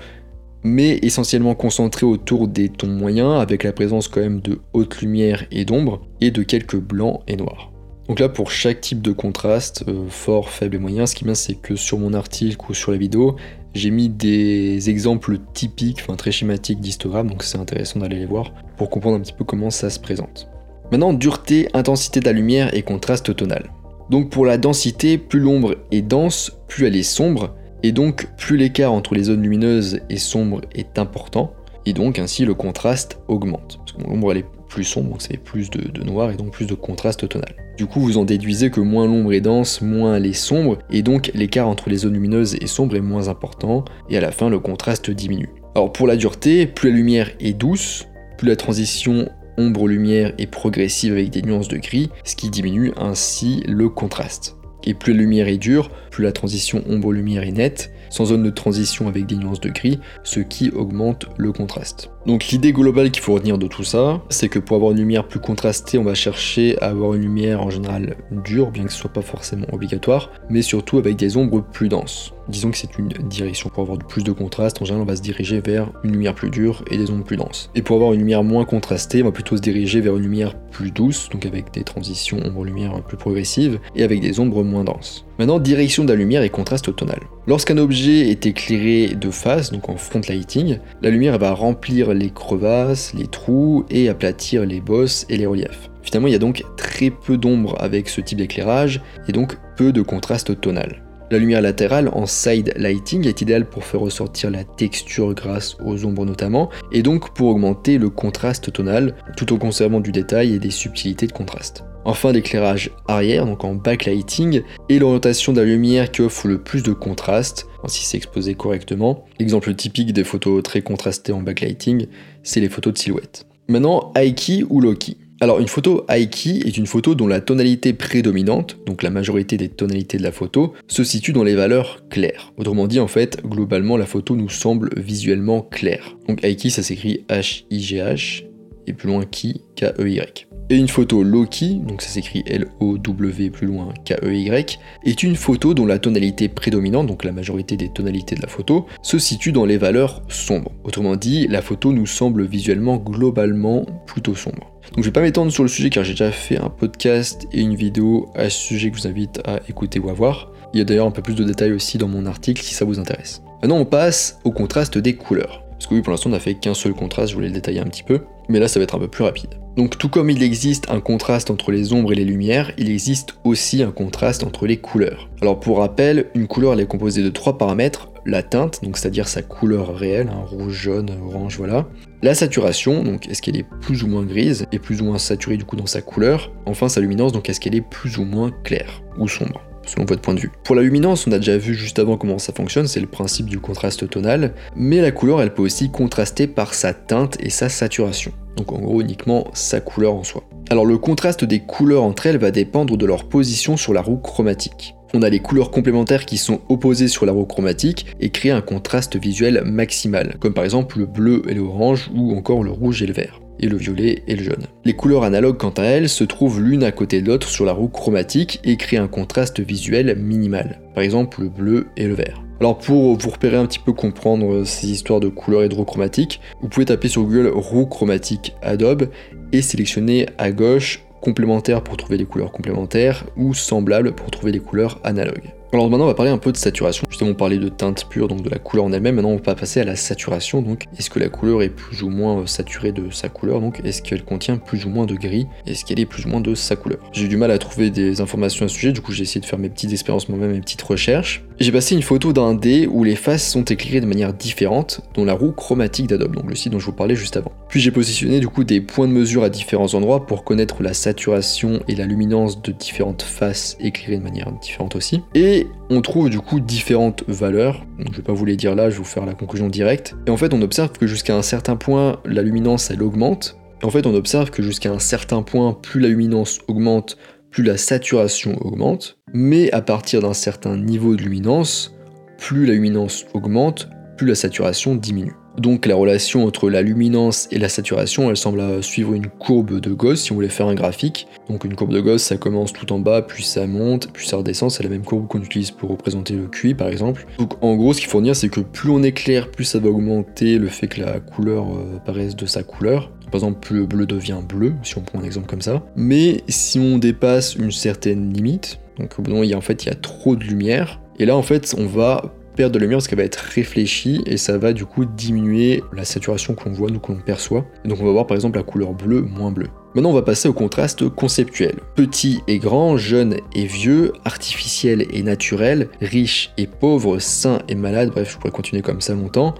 mais 0.65 0.97
essentiellement 1.03 1.53
concentrée 1.53 2.07
autour 2.07 2.47
des 2.47 2.69
tons 2.69 2.87
moyens 2.87 3.39
avec 3.39 3.63
la 3.63 3.71
présence 3.71 4.07
quand 4.07 4.19
même 4.19 4.41
de 4.41 4.59
haute 4.73 4.99
lumière 4.99 5.45
et 5.51 5.63
d'ombre 5.63 6.01
et 6.21 6.31
de 6.31 6.41
quelques 6.41 6.79
blancs 6.79 7.21
et 7.27 7.35
noirs. 7.35 7.71
Donc 8.07 8.19
là, 8.19 8.29
pour 8.29 8.49
chaque 8.49 8.81
type 8.81 9.01
de 9.01 9.11
contraste, 9.11 9.83
euh, 9.87 10.07
fort, 10.09 10.49
faible 10.49 10.75
et 10.75 10.79
moyen, 10.79 11.05
ce 11.05 11.13
qui 11.13 11.23
est 11.23 11.27
bien, 11.27 11.35
c'est 11.35 11.53
que 11.53 11.75
sur 11.75 11.99
mon 11.99 12.15
article 12.15 12.57
ou 12.67 12.73
sur 12.73 12.91
la 12.91 12.97
vidéo, 12.97 13.35
j'ai 13.75 13.91
mis 13.91 14.09
des 14.09 14.89
exemples 14.89 15.37
typiques, 15.53 15.99
enfin 16.01 16.15
très 16.15 16.31
schématiques 16.31 16.79
d'histogrammes, 16.79 17.29
donc 17.29 17.43
c'est 17.43 17.59
intéressant 17.59 17.99
d'aller 17.99 18.17
les 18.17 18.25
voir 18.25 18.51
pour 18.75 18.89
comprendre 18.89 19.17
un 19.17 19.19
petit 19.19 19.33
peu 19.33 19.43
comment 19.43 19.69
ça 19.69 19.91
se 19.91 19.99
présente. 19.99 20.49
Maintenant, 20.91 21.13
dureté, 21.13 21.69
intensité 21.75 22.21
de 22.21 22.25
la 22.25 22.33
lumière 22.33 22.73
et 22.73 22.81
contraste 22.81 23.35
tonal. 23.35 23.69
Donc 24.09 24.31
pour 24.31 24.47
la 24.47 24.57
densité, 24.57 25.19
plus 25.19 25.39
l'ombre 25.39 25.75
est 25.91 26.01
dense, 26.01 26.51
plus 26.67 26.87
elle 26.87 26.95
est 26.95 27.03
sombre, 27.03 27.55
et 27.85 27.91
donc 27.91 28.29
plus 28.35 28.57
l'écart 28.57 28.91
entre 28.91 29.13
les 29.13 29.25
zones 29.25 29.43
lumineuses 29.43 29.99
et 30.09 30.17
sombres 30.17 30.61
est 30.73 30.97
important, 30.97 31.53
et 31.85 31.93
donc 31.93 32.17
ainsi 32.17 32.43
le 32.43 32.55
contraste 32.55 33.19
augmente. 33.27 33.77
Parce 33.77 33.91
que 33.91 34.09
l'ombre 34.09 34.33
est 34.35 34.45
plus 34.67 34.83
sombre, 34.83 35.11
donc 35.11 35.21
fait 35.21 35.37
plus 35.37 35.69
de, 35.69 36.03
noir 36.03 36.31
et 36.31 36.35
donc 36.35 36.49
plus 36.49 36.65
de 36.65 36.73
contraste 36.73 37.29
tonal. 37.29 37.55
Du 37.77 37.85
coup, 37.85 37.99
vous 37.99 38.17
en 38.17 38.25
déduisez 38.25 38.71
que 38.71 38.79
moins 38.79 39.05
l'ombre 39.05 39.33
est 39.33 39.41
dense, 39.41 39.83
moins 39.83 40.15
elle 40.15 40.25
est 40.25 40.33
sombre, 40.33 40.79
et 40.89 41.03
donc 41.03 41.29
l'écart 41.35 41.67
entre 41.67 41.91
les 41.91 41.97
zones 41.97 42.13
lumineuses 42.13 42.55
et 42.59 42.65
sombres 42.65 42.95
est 42.95 43.01
moins 43.01 43.27
important, 43.27 43.85
et 44.09 44.17
à 44.17 44.21
la 44.21 44.31
fin 44.31 44.49
le 44.49 44.57
contraste 44.57 45.11
diminue. 45.11 45.49
Alors 45.75 45.93
pour 45.93 46.07
la 46.07 46.15
dureté, 46.15 46.65
plus 46.65 46.89
la 46.89 46.95
lumière 46.95 47.29
est 47.39 47.53
douce, 47.53 48.07
plus 48.39 48.47
la 48.47 48.55
transition 48.55 49.29
ombre-lumière 49.59 50.33
est 50.39 50.47
progressive 50.47 51.13
avec 51.13 51.29
des 51.29 51.43
nuances 51.43 51.67
de 51.67 51.77
gris, 51.77 52.09
ce 52.23 52.35
qui 52.35 52.49
diminue 52.49 52.93
ainsi 52.97 53.61
le 53.67 53.89
contraste. 53.89 54.54
Et 54.85 54.93
plus 54.93 55.13
la 55.13 55.19
lumière 55.19 55.47
est 55.47 55.57
dure, 55.57 55.89
plus 56.11 56.23
la 56.23 56.31
transition 56.31 56.83
ombre-lumière 56.87 57.43
est 57.43 57.51
nette, 57.51 57.91
sans 58.09 58.25
zone 58.25 58.43
de 58.43 58.49
transition 58.49 59.07
avec 59.07 59.25
des 59.25 59.35
nuances 59.35 59.61
de 59.61 59.69
gris, 59.69 59.99
ce 60.23 60.39
qui 60.39 60.69
augmente 60.69 61.25
le 61.37 61.51
contraste. 61.51 62.09
Donc 62.25 62.47
l'idée 62.47 62.73
globale 62.73 63.11
qu'il 63.11 63.21
faut 63.21 63.33
retenir 63.33 63.59
de 63.59 63.67
tout 63.67 63.83
ça, 63.83 64.21
c'est 64.29 64.49
que 64.49 64.57
pour 64.57 64.77
avoir 64.77 64.91
une 64.91 64.97
lumière 64.97 65.27
plus 65.27 65.39
contrastée, 65.39 65.99
on 65.99 66.03
va 66.03 66.15
chercher 66.15 66.75
à 66.81 66.87
avoir 66.87 67.13
une 67.13 67.21
lumière 67.21 67.61
en 67.61 67.69
général 67.69 68.17
dure, 68.31 68.71
bien 68.71 68.85
que 68.85 68.91
ce 68.91 68.97
soit 68.97 69.13
pas 69.13 69.21
forcément 69.21 69.67
obligatoire, 69.71 70.31
mais 70.49 70.63
surtout 70.63 70.97
avec 70.97 71.17
des 71.17 71.37
ombres 71.37 71.61
plus 71.61 71.87
denses. 71.87 72.33
Disons 72.47 72.69
que 72.71 72.77
c'est 72.77 72.97
une 72.99 73.09
direction. 73.09 73.69
Pour 73.69 73.83
avoir 73.83 73.97
plus 73.97 74.23
de 74.23 74.31
contraste, 74.31 74.81
en 74.81 74.85
général, 74.85 75.03
on 75.03 75.09
va 75.09 75.15
se 75.15 75.21
diriger 75.21 75.61
vers 75.61 75.91
une 76.03 76.11
lumière 76.11 76.35
plus 76.35 76.49
dure 76.49 76.83
et 76.91 76.97
des 76.97 77.09
ombres 77.09 77.23
plus 77.23 77.37
denses. 77.37 77.71
Et 77.73 77.81
pour 77.81 77.95
avoir 77.95 78.13
une 78.13 78.19
lumière 78.19 78.43
moins 78.43 78.65
contrastée, 78.65 79.21
on 79.23 79.25
va 79.25 79.31
plutôt 79.31 79.57
se 79.57 79.61
diriger 79.61 79.99
vers 79.99 80.15
une 80.15 80.23
lumière 80.23 80.55
plus 80.71 80.91
douce, 80.91 81.29
donc 81.29 81.45
avec 81.45 81.73
des 81.73 81.83
transitions 81.83 82.37
ombre-lumière 82.45 83.01
plus 83.01 83.17
progressives, 83.17 83.79
et 83.95 84.03
avec 84.03 84.19
des 84.21 84.39
ombres 84.39 84.63
moins 84.63 84.83
denses. 84.83 85.25
Maintenant, 85.39 85.59
direction 85.59 86.03
de 86.03 86.09
la 86.09 86.15
lumière 86.15 86.43
et 86.43 86.49
contraste 86.49 86.95
tonal. 86.95 87.19
Lorsqu'un 87.47 87.77
objet 87.77 88.29
est 88.29 88.45
éclairé 88.45 89.15
de 89.15 89.29
face, 89.31 89.71
donc 89.71 89.89
en 89.89 89.97
front 89.97 90.21
lighting, 90.27 90.77
la 91.01 91.09
lumière 91.09 91.37
va 91.37 91.51
remplir 91.51 92.13
les 92.15 92.31
crevasses, 92.31 93.13
les 93.13 93.27
trous 93.27 93.85
et 93.89 94.09
aplatir 94.09 94.65
les 94.65 94.81
bosses 94.81 95.25
et 95.29 95.37
les 95.37 95.45
reliefs. 95.45 95.89
Finalement, 96.01 96.27
il 96.27 96.31
y 96.31 96.35
a 96.35 96.39
donc 96.39 96.63
très 96.77 97.09
peu 97.09 97.37
d'ombre 97.37 97.75
avec 97.79 98.09
ce 98.09 98.21
type 98.21 98.37
d'éclairage 98.37 99.01
et 99.27 99.31
donc 99.31 99.57
peu 99.75 99.91
de 99.91 100.01
contraste 100.01 100.59
tonal. 100.59 101.04
La 101.31 101.39
lumière 101.39 101.61
latérale 101.61 102.09
en 102.09 102.27
side 102.27 102.73
lighting 102.77 103.27
est 103.27 103.41
idéale 103.41 103.65
pour 103.65 103.83
faire 103.83 104.01
ressortir 104.01 104.51
la 104.51 104.63
texture 104.63 105.33
grâce 105.33 105.75
aux 105.83 106.05
ombres 106.05 106.23
notamment, 106.23 106.69
et 106.91 107.01
donc 107.01 107.33
pour 107.33 107.47
augmenter 107.47 107.97
le 107.97 108.11
contraste 108.11 108.71
tonal, 108.71 109.15
tout 109.35 109.51
en 109.51 109.57
conservant 109.57 110.01
du 110.01 110.11
détail 110.11 110.53
et 110.53 110.59
des 110.59 110.69
subtilités 110.69 111.25
de 111.25 111.31
contraste. 111.31 111.83
Enfin 112.05 112.31
l'éclairage 112.31 112.91
arrière, 113.07 113.47
donc 113.47 113.63
en 113.63 113.73
backlighting, 113.73 114.61
et 114.87 114.99
l'orientation 114.99 115.51
de 115.51 115.61
la 115.61 115.65
lumière 115.65 116.11
qui 116.11 116.21
offre 116.21 116.47
le 116.47 116.59
plus 116.59 116.83
de 116.83 116.93
contraste, 116.93 117.65
si 117.87 118.05
c'est 118.05 118.17
exposé 118.17 118.53
correctement. 118.53 119.25
L'exemple 119.39 119.73
typique 119.73 120.13
des 120.13 120.23
photos 120.23 120.61
très 120.61 120.83
contrastées 120.83 121.33
en 121.33 121.41
backlighting, 121.41 122.05
c'est 122.43 122.59
les 122.59 122.69
photos 122.69 122.93
de 122.93 122.99
silhouette. 122.99 123.47
Maintenant, 123.67 124.11
Aiki 124.13 124.63
ou 124.69 124.79
Loki? 124.79 125.17
Alors 125.41 125.59
une 125.59 125.67
photo 125.67 126.05
Aiki 126.07 126.61
est 126.65 126.77
une 126.77 126.85
photo 126.85 127.13
dont 127.13 127.27
la 127.27 127.41
tonalité 127.41 127.91
prédominante, 127.91 128.77
donc 128.85 129.03
la 129.03 129.09
majorité 129.09 129.57
des 129.57 129.67
tonalités 129.67 130.17
de 130.17 130.23
la 130.23 130.31
photo, 130.31 130.73
se 130.87 131.03
situe 131.03 131.33
dans 131.33 131.43
les 131.43 131.55
valeurs 131.55 132.07
claires. 132.09 132.53
Autrement 132.57 132.87
dit 132.87 133.01
en 133.01 133.07
fait, 133.07 133.45
globalement 133.45 133.97
la 133.97 134.05
photo 134.05 134.37
nous 134.37 134.47
semble 134.47 134.91
visuellement 134.97 135.61
claire. 135.61 136.15
Donc 136.29 136.41
Aiki 136.45 136.71
ça 136.71 136.83
s'écrit 136.83 137.25
H-I-G-H 137.27 138.45
et 138.87 138.93
plus 138.93 139.09
loin 139.09 139.25
Ki, 139.25 139.61
K-E-Y. 139.75 140.47
Et 140.69 140.77
une 140.77 140.87
photo 140.87 141.21
Loki, 141.21 141.81
donc 141.85 142.01
ça 142.01 142.09
s'écrit 142.09 142.43
L-O-W 142.47 143.49
plus 143.51 143.67
loin 143.67 143.93
K-E-Y, 144.05 144.79
est 145.03 145.23
une 145.23 145.35
photo 145.35 145.73
dont 145.73 145.85
la 145.85 145.99
tonalité 145.99 146.49
prédominante, 146.49 147.07
donc 147.07 147.23
la 147.23 147.31
majorité 147.31 147.77
des 147.77 147.89
tonalités 147.89 148.35
de 148.35 148.41
la 148.41 148.47
photo, 148.47 148.87
se 149.03 149.19
situe 149.19 149.51
dans 149.51 149.65
les 149.65 149.77
valeurs 149.77 150.23
sombres. 150.27 150.71
Autrement 150.83 151.17
dit, 151.17 151.47
la 151.47 151.61
photo 151.61 151.91
nous 151.91 152.07
semble 152.07 152.45
visuellement 152.45 152.97
globalement 152.97 153.85
plutôt 154.07 154.33
sombre. 154.33 154.74
Donc 154.93 155.03
je 155.03 155.09
vais 155.09 155.11
pas 155.11 155.21
m'étendre 155.21 155.51
sur 155.51 155.63
le 155.63 155.69
sujet 155.69 155.89
car 155.89 156.03
j'ai 156.03 156.13
déjà 156.13 156.31
fait 156.31 156.57
un 156.57 156.69
podcast 156.69 157.47
et 157.51 157.61
une 157.61 157.75
vidéo 157.75 158.29
à 158.35 158.49
ce 158.49 158.57
sujet 158.57 158.91
que 158.91 158.97
je 158.97 159.03
vous 159.03 159.07
invite 159.07 159.41
à 159.45 159.59
écouter 159.67 159.99
ou 159.99 160.09
à 160.09 160.13
voir. 160.13 160.51
Il 160.73 160.79
y 160.79 160.81
a 160.81 160.85
d'ailleurs 160.85 161.07
un 161.07 161.11
peu 161.11 161.21
plus 161.21 161.35
de 161.35 161.43
détails 161.43 161.71
aussi 161.71 161.97
dans 161.97 162.07
mon 162.07 162.25
article 162.25 162.61
si 162.61 162.73
ça 162.73 162.85
vous 162.85 162.99
intéresse. 162.99 163.41
Maintenant 163.61 163.77
on 163.77 163.85
passe 163.85 164.39
au 164.43 164.51
contraste 164.51 164.97
des 164.97 165.15
couleurs. 165.15 165.63
Parce 165.71 165.87
que 165.87 165.95
oui, 165.95 166.01
pour 166.01 166.11
l'instant, 166.11 166.29
on 166.29 166.33
n'a 166.33 166.39
fait 166.39 166.55
qu'un 166.55 166.73
seul 166.73 166.93
contraste, 166.93 167.31
je 167.31 167.35
voulais 167.35 167.49
le 167.49 167.53
détailler 167.53 167.81
un 167.81 167.85
petit 167.85 168.03
peu. 168.03 168.21
mais 168.47 168.59
là 168.59 168.67
ça 168.67 168.79
va 168.79 168.83
être 168.83 168.95
un 168.95 168.99
peu 168.99 169.07
plus 169.07 169.23
rapide. 169.23 169.55
Donc 169.75 169.97
tout 169.97 170.07
comme 170.07 170.29
il 170.29 170.41
existe 170.41 170.89
un 170.89 171.01
contraste 171.01 171.51
entre 171.51 171.71
les 171.71 171.91
ombres 171.91 172.13
et 172.13 172.15
les 172.15 172.23
lumières, 172.23 172.71
il 172.77 172.89
existe 172.89 173.35
aussi 173.43 173.83
un 173.83 173.91
contraste 173.91 174.43
entre 174.43 174.67
les 174.67 174.77
couleurs. 174.77 175.29
Alors 175.41 175.59
pour 175.59 175.79
rappel, 175.79 176.27
une 176.33 176.47
couleur 176.47 176.73
elle 176.73 176.79
est 176.79 176.85
composée 176.85 177.23
de 177.23 177.29
trois 177.29 177.57
paramètres, 177.57 178.09
la 178.25 178.41
teinte, 178.41 178.83
donc 178.83 178.97
c'est-à-dire 178.97 179.27
sa 179.27 179.41
couleur 179.41 179.95
réelle, 179.95 180.29
hein, 180.29 180.45
rouge, 180.45 180.73
jaune, 180.73 181.11
orange, 181.25 181.57
voilà. 181.57 181.87
La 182.25 182.33
saturation, 182.33 183.03
donc 183.03 183.29
est-ce 183.29 183.39
qu'elle 183.39 183.55
est 183.55 183.67
plus 183.81 184.01
ou 184.01 184.07
moins 184.07 184.23
grise 184.23 184.65
et 184.71 184.79
plus 184.79 184.99
ou 184.99 185.05
moins 185.05 185.19
saturée 185.19 185.57
du 185.57 185.63
coup 185.63 185.75
dans 185.75 185.85
sa 185.85 186.01
couleur? 186.01 186.51
Enfin 186.65 186.89
sa 186.89 186.99
luminance, 186.99 187.31
donc 187.31 187.49
est-ce 187.49 187.59
qu'elle 187.59 187.75
est 187.75 187.87
plus 187.87 188.17
ou 188.17 188.23
moins 188.23 188.49
claire 188.63 189.03
ou 189.19 189.27
sombre 189.27 189.61
selon 189.85 190.05
votre 190.05 190.23
point 190.23 190.33
de 190.33 190.39
vue? 190.39 190.51
Pour 190.63 190.73
la 190.73 190.81
luminance, 190.81 191.27
on 191.27 191.31
a 191.33 191.37
déjà 191.37 191.55
vu 191.55 191.75
juste 191.75 191.99
avant 191.99 192.17
comment 192.17 192.39
ça 192.39 192.51
fonctionne, 192.51 192.87
c'est 192.87 192.99
le 192.99 193.05
principe 193.05 193.45
du 193.45 193.59
contraste 193.59 194.09
tonal, 194.09 194.55
mais 194.75 195.01
la 195.01 195.11
couleur, 195.11 195.39
elle 195.39 195.53
peut 195.53 195.61
aussi 195.61 195.91
contraster 195.91 196.47
par 196.47 196.73
sa 196.73 196.95
teinte 196.95 197.37
et 197.41 197.51
sa 197.51 197.69
saturation. 197.69 198.31
Donc 198.57 198.71
en 198.71 198.79
gros 198.79 199.01
uniquement 199.01 199.45
sa 199.53 199.79
couleur 199.79 200.15
en 200.15 200.23
soi. 200.23 200.45
Alors 200.71 200.87
le 200.87 200.97
contraste 200.97 201.45
des 201.45 201.59
couleurs 201.59 202.01
entre 202.01 202.25
elles 202.25 202.39
va 202.39 202.49
dépendre 202.49 202.97
de 202.97 203.05
leur 203.05 203.29
position 203.29 203.77
sur 203.77 203.93
la 203.93 204.01
roue 204.01 204.17
chromatique. 204.17 204.94
On 205.13 205.21
a 205.21 205.29
les 205.29 205.39
couleurs 205.39 205.71
complémentaires 205.71 206.25
qui 206.25 206.37
sont 206.37 206.61
opposées 206.69 207.07
sur 207.07 207.25
la 207.25 207.31
roue 207.31 207.45
chromatique 207.45 208.07
et 208.19 208.29
créent 208.29 208.51
un 208.51 208.61
contraste 208.61 209.15
visuel 209.15 209.63
maximal, 209.65 210.35
comme 210.39 210.53
par 210.53 210.63
exemple 210.63 210.99
le 210.99 211.05
bleu 211.05 211.41
et 211.47 211.53
l'orange 211.53 212.09
ou 212.13 212.35
encore 212.35 212.63
le 212.63 212.71
rouge 212.71 213.01
et 213.01 213.07
le 213.07 213.13
vert 213.13 213.39
et 213.59 213.67
le 213.67 213.77
violet 213.77 214.23
et 214.27 214.35
le 214.35 214.43
jaune. 214.43 214.67
Les 214.83 214.93
couleurs 214.93 215.23
analogues 215.23 215.57
quant 215.57 215.73
à 215.77 215.83
elles 215.83 216.09
se 216.09 216.23
trouvent 216.23 216.61
l'une 216.61 216.83
à 216.83 216.91
côté 216.91 217.21
de 217.21 217.27
l'autre 217.27 217.47
sur 217.47 217.65
la 217.65 217.73
roue 217.73 217.87
chromatique 217.87 218.59
et 218.63 218.77
créent 218.77 218.97
un 218.97 219.07
contraste 219.07 219.59
visuel 219.59 220.15
minimal, 220.17 220.81
par 220.93 221.03
exemple 221.03 221.41
le 221.41 221.49
bleu 221.49 221.87
et 221.97 222.07
le 222.07 222.15
vert. 222.15 222.43
Alors 222.59 222.77
pour 222.77 223.17
vous 223.17 223.29
repérer 223.29 223.57
un 223.57 223.65
petit 223.65 223.79
peu 223.79 223.91
comprendre 223.91 224.63
ces 224.63 224.89
histoires 224.89 225.19
de 225.19 225.27
couleurs 225.27 225.63
et 225.63 225.69
de 225.69 225.75
roue 225.75 225.83
chromatique, 225.83 226.39
vous 226.61 226.69
pouvez 226.69 226.85
taper 226.85 227.07
sur 227.07 227.23
Google 227.23 227.51
roue 227.53 227.85
chromatique 227.85 228.55
Adobe 228.61 229.09
et 229.51 229.61
sélectionner 229.61 230.27
à 230.37 230.51
gauche 230.51 231.03
complémentaire 231.25 231.81
pour 231.81 231.97
trouver 231.97 232.17
les 232.17 232.25
couleurs 232.25 232.51
complémentaires 232.51 233.25
ou 233.35 233.55
semblables 233.55 234.13
pour 234.13 234.29
trouver 234.29 234.51
les 234.51 234.59
couleurs 234.59 234.99
analogues. 235.03 235.49
Alors 235.75 235.89
maintenant 235.89 236.05
on 236.05 236.07
va 236.07 236.13
parler 236.13 236.31
un 236.31 236.37
peu 236.37 236.53
de 236.53 236.57
saturation. 236.57 237.05
Justement 237.09 237.31
on 237.31 237.33
parlait 237.33 237.57
de 237.57 237.67
teinte 237.67 238.05
pure, 238.07 238.29
donc 238.29 238.41
de 238.41 238.49
la 238.49 238.59
couleur 238.59 238.85
en 238.85 238.93
elle-même. 238.93 239.15
Maintenant 239.15 239.31
on 239.31 239.35
va 239.35 239.55
passer 239.55 239.81
à 239.81 239.83
la 239.83 239.97
saturation. 239.97 240.61
Donc 240.61 240.85
est-ce 240.97 241.09
que 241.09 241.19
la 241.19 241.27
couleur 241.27 241.61
est 241.63 241.69
plus 241.69 242.01
ou 242.01 242.09
moins 242.09 242.39
euh, 242.39 242.45
saturée 242.45 242.93
de 242.93 243.09
sa 243.11 243.27
couleur 243.27 243.59
Donc? 243.59 243.81
Est-ce 243.83 244.01
qu'elle 244.01 244.23
contient 244.23 244.55
plus 244.55 244.85
ou 244.85 244.89
moins 244.89 245.05
de 245.05 245.15
gris? 245.15 245.47
Est-ce 245.67 245.83
qu'elle 245.83 245.99
est 245.99 246.05
plus 246.05 246.27
ou 246.27 246.29
moins 246.29 246.39
de 246.39 246.55
sa 246.55 246.77
couleur? 246.77 246.99
J'ai 247.11 247.25
eu 247.25 247.27
du 247.27 247.35
mal 247.35 247.51
à 247.51 247.57
trouver 247.57 247.89
des 247.89 248.21
informations 248.21 248.63
à 248.63 248.69
ce 248.69 248.75
sujet, 248.75 248.93
du 248.93 249.01
coup 249.01 249.11
j'ai 249.11 249.23
essayé 249.23 249.41
de 249.41 249.45
faire 249.45 249.59
mes 249.59 249.67
petites 249.67 249.91
expériences 249.91 250.29
moi-même, 250.29 250.53
mes 250.53 250.61
petites 250.61 250.81
recherches. 250.81 251.43
J'ai 251.59 251.71
passé 251.71 251.95
une 251.95 252.01
photo 252.01 252.33
d'un 252.33 252.53
dé 252.53 252.85
où 252.85 253.03
les 253.03 253.15
faces 253.15 253.49
sont 253.49 253.63
éclairées 253.63 254.01
de 254.01 254.05
manière 254.05 254.33
différente, 254.33 255.01
dont 255.13 255.23
la 255.23 255.33
roue 255.33 255.51
chromatique 255.51 256.07
d'Adobe, 256.07 256.35
donc 256.35 256.49
le 256.49 256.55
site 256.55 256.71
dont 256.71 256.79
je 256.79 256.85
vous 256.85 256.91
parlais 256.91 257.15
juste 257.15 257.37
avant. 257.37 257.51
Puis 257.69 257.79
j'ai 257.79 257.91
positionné 257.91 258.39
du 258.39 258.47
coup 258.47 258.65
des 258.65 258.81
points 258.81 259.07
de 259.07 259.13
mesure 259.13 259.43
à 259.43 259.49
différents 259.49 259.93
endroits 259.93 260.25
pour 260.25 260.43
connaître 260.43 260.83
la 260.83 260.93
saturation 260.93 261.79
et 261.87 261.95
la 261.95 262.05
luminance 262.05 262.61
de 262.61 262.71
différentes 262.73 263.21
faces 263.21 263.77
éclairées 263.79 264.17
de 264.17 264.23
manière 264.23 264.51
différente 264.51 264.97
aussi. 264.97 265.21
Et 265.33 265.64
on 265.89 266.01
trouve 266.01 266.29
du 266.29 266.39
coup 266.39 266.59
différentes 266.59 267.23
valeurs. 267.27 267.85
Je 267.99 268.17
vais 268.17 268.23
pas 268.23 268.33
vous 268.33 268.45
les 268.45 268.55
dire 268.55 268.75
là, 268.75 268.89
je 268.89 268.95
vais 268.95 268.99
vous 268.99 269.05
faire 269.05 269.25
la 269.25 269.33
conclusion 269.33 269.67
directe. 269.67 270.15
Et 270.27 270.29
en 270.29 270.37
fait, 270.37 270.53
on 270.53 270.61
observe 270.61 270.91
que 270.91 271.07
jusqu'à 271.07 271.35
un 271.35 271.41
certain 271.41 271.75
point, 271.75 272.19
la 272.25 272.41
luminance 272.41 272.91
elle 272.91 273.03
augmente. 273.03 273.57
Et 273.81 273.85
en 273.85 273.89
fait, 273.89 274.05
on 274.05 274.13
observe 274.13 274.51
que 274.51 274.63
jusqu'à 274.63 274.91
un 274.91 274.99
certain 274.99 275.41
point, 275.41 275.73
plus 275.73 275.99
la 275.99 276.07
luminance 276.07 276.59
augmente, 276.67 277.17
plus 277.51 277.63
la 277.63 277.77
saturation 277.77 278.57
augmente. 278.61 279.17
Mais 279.33 279.71
à 279.71 279.81
partir 279.81 280.21
d'un 280.21 280.33
certain 280.33 280.77
niveau 280.77 281.15
de 281.15 281.21
luminance, 281.21 281.93
plus 282.37 282.65
la 282.65 282.73
luminance 282.73 283.25
augmente, 283.33 283.89
plus 284.17 284.27
la 284.27 284.35
saturation 284.35 284.95
diminue. 284.95 285.35
Donc 285.57 285.85
la 285.85 285.95
relation 285.95 286.45
entre 286.45 286.69
la 286.69 286.81
luminance 286.81 287.47
et 287.51 287.57
la 287.57 287.69
saturation, 287.69 288.29
elle 288.29 288.37
semble 288.37 288.83
suivre 288.83 289.13
une 289.13 289.27
courbe 289.27 289.79
de 289.79 289.91
Gauss 289.91 290.21
si 290.23 290.31
on 290.31 290.35
voulait 290.35 290.49
faire 290.49 290.67
un 290.67 290.75
graphique. 290.75 291.27
Donc 291.49 291.63
une 291.63 291.75
courbe 291.75 291.93
de 291.93 292.01
Gauss, 292.01 292.23
ça 292.23 292.37
commence 292.37 292.73
tout 292.73 292.91
en 292.91 292.99
bas, 292.99 293.21
puis 293.21 293.43
ça 293.43 293.65
monte, 293.67 294.11
puis 294.11 294.27
ça 294.27 294.37
redescend, 294.37 294.71
c'est 294.71 294.83
la 294.83 294.89
même 294.89 295.03
courbe 295.03 295.27
qu'on 295.27 295.41
utilise 295.41 295.71
pour 295.71 295.89
représenter 295.89 296.33
le 296.33 296.47
QI 296.47 296.73
par 296.73 296.87
exemple. 296.87 297.25
Donc 297.39 297.53
en 297.63 297.75
gros, 297.75 297.93
ce 297.93 298.01
qu'il 298.01 298.09
faut 298.09 298.21
dire, 298.21 298.35
c'est 298.35 298.49
que 298.49 298.61
plus 298.61 298.89
on 298.89 299.03
éclaire, 299.03 299.49
plus 299.51 299.65
ça 299.65 299.79
va 299.79 299.89
augmenter 299.89 300.57
le 300.57 300.67
fait 300.67 300.87
que 300.87 301.01
la 301.01 301.19
couleur 301.19 301.65
euh, 301.67 301.97
apparaisse 301.97 302.35
de 302.35 302.45
sa 302.45 302.63
couleur. 302.63 303.11
Par 303.25 303.35
exemple, 303.35 303.59
plus 303.59 303.79
le 303.79 303.85
bleu 303.85 304.05
devient 304.05 304.39
bleu, 304.47 304.73
si 304.83 304.97
on 304.97 305.01
prend 305.01 305.19
un 305.19 305.23
exemple 305.23 305.47
comme 305.47 305.61
ça. 305.61 305.83
Mais 305.95 306.43
si 306.47 306.79
on 306.79 306.97
dépasse 306.97 307.55
une 307.55 307.71
certaine 307.71 308.33
limite, 308.33 308.79
donc 308.99 309.17
au 309.17 309.21
bout 309.21 309.31
d'un 309.31 309.37
moment, 309.37 309.57
en 309.57 309.61
fait, 309.61 309.83
il 309.83 309.87
y 309.87 309.91
a 309.91 309.95
trop 309.95 310.35
de 310.35 310.43
lumière, 310.43 311.01
et 311.19 311.25
là 311.25 311.35
en 311.35 311.41
fait, 311.41 311.75
on 311.77 311.85
va 311.85 312.33
perte 312.55 312.71
de 312.71 312.79
lumière 312.79 312.97
parce 312.97 313.07
qu'elle 313.07 313.19
va 313.19 313.25
être 313.25 313.35
réfléchie 313.35 314.21
et 314.25 314.37
ça 314.37 314.57
va 314.57 314.73
du 314.73 314.85
coup 314.85 315.05
diminuer 315.05 315.83
la 315.93 316.05
saturation 316.05 316.55
que 316.55 316.67
l'on 316.67 316.71
voit, 316.71 316.89
nous 316.89 316.99
que 316.99 317.11
l'on 317.11 317.19
perçoit. 317.19 317.65
donc 317.83 317.99
on 318.01 318.05
va 318.05 318.11
voir 318.11 318.27
par 318.27 318.35
exemple 318.35 318.57
la 318.57 318.63
couleur 318.63 318.93
bleue 318.93 319.21
moins 319.21 319.51
bleue. 319.51 319.67
Maintenant 319.93 320.09
on 320.09 320.13
va 320.13 320.21
passer 320.21 320.47
au 320.47 320.53
contraste 320.53 321.07
conceptuel. 321.09 321.75
Petit 321.95 322.41
et 322.47 322.57
grand, 322.57 322.97
jeune 322.97 323.37
et 323.53 323.65
vieux, 323.65 324.13
artificiel 324.25 325.05
et 325.11 325.23
naturel, 325.23 325.89
riche 326.01 326.51
et 326.57 326.67
pauvre, 326.67 327.19
sain 327.19 327.59
et 327.67 327.75
malade, 327.75 328.09
bref 328.09 328.31
je 328.31 328.37
pourrais 328.37 328.51
continuer 328.51 328.81
comme 328.81 329.01
ça 329.01 329.13
longtemps. 329.13 329.55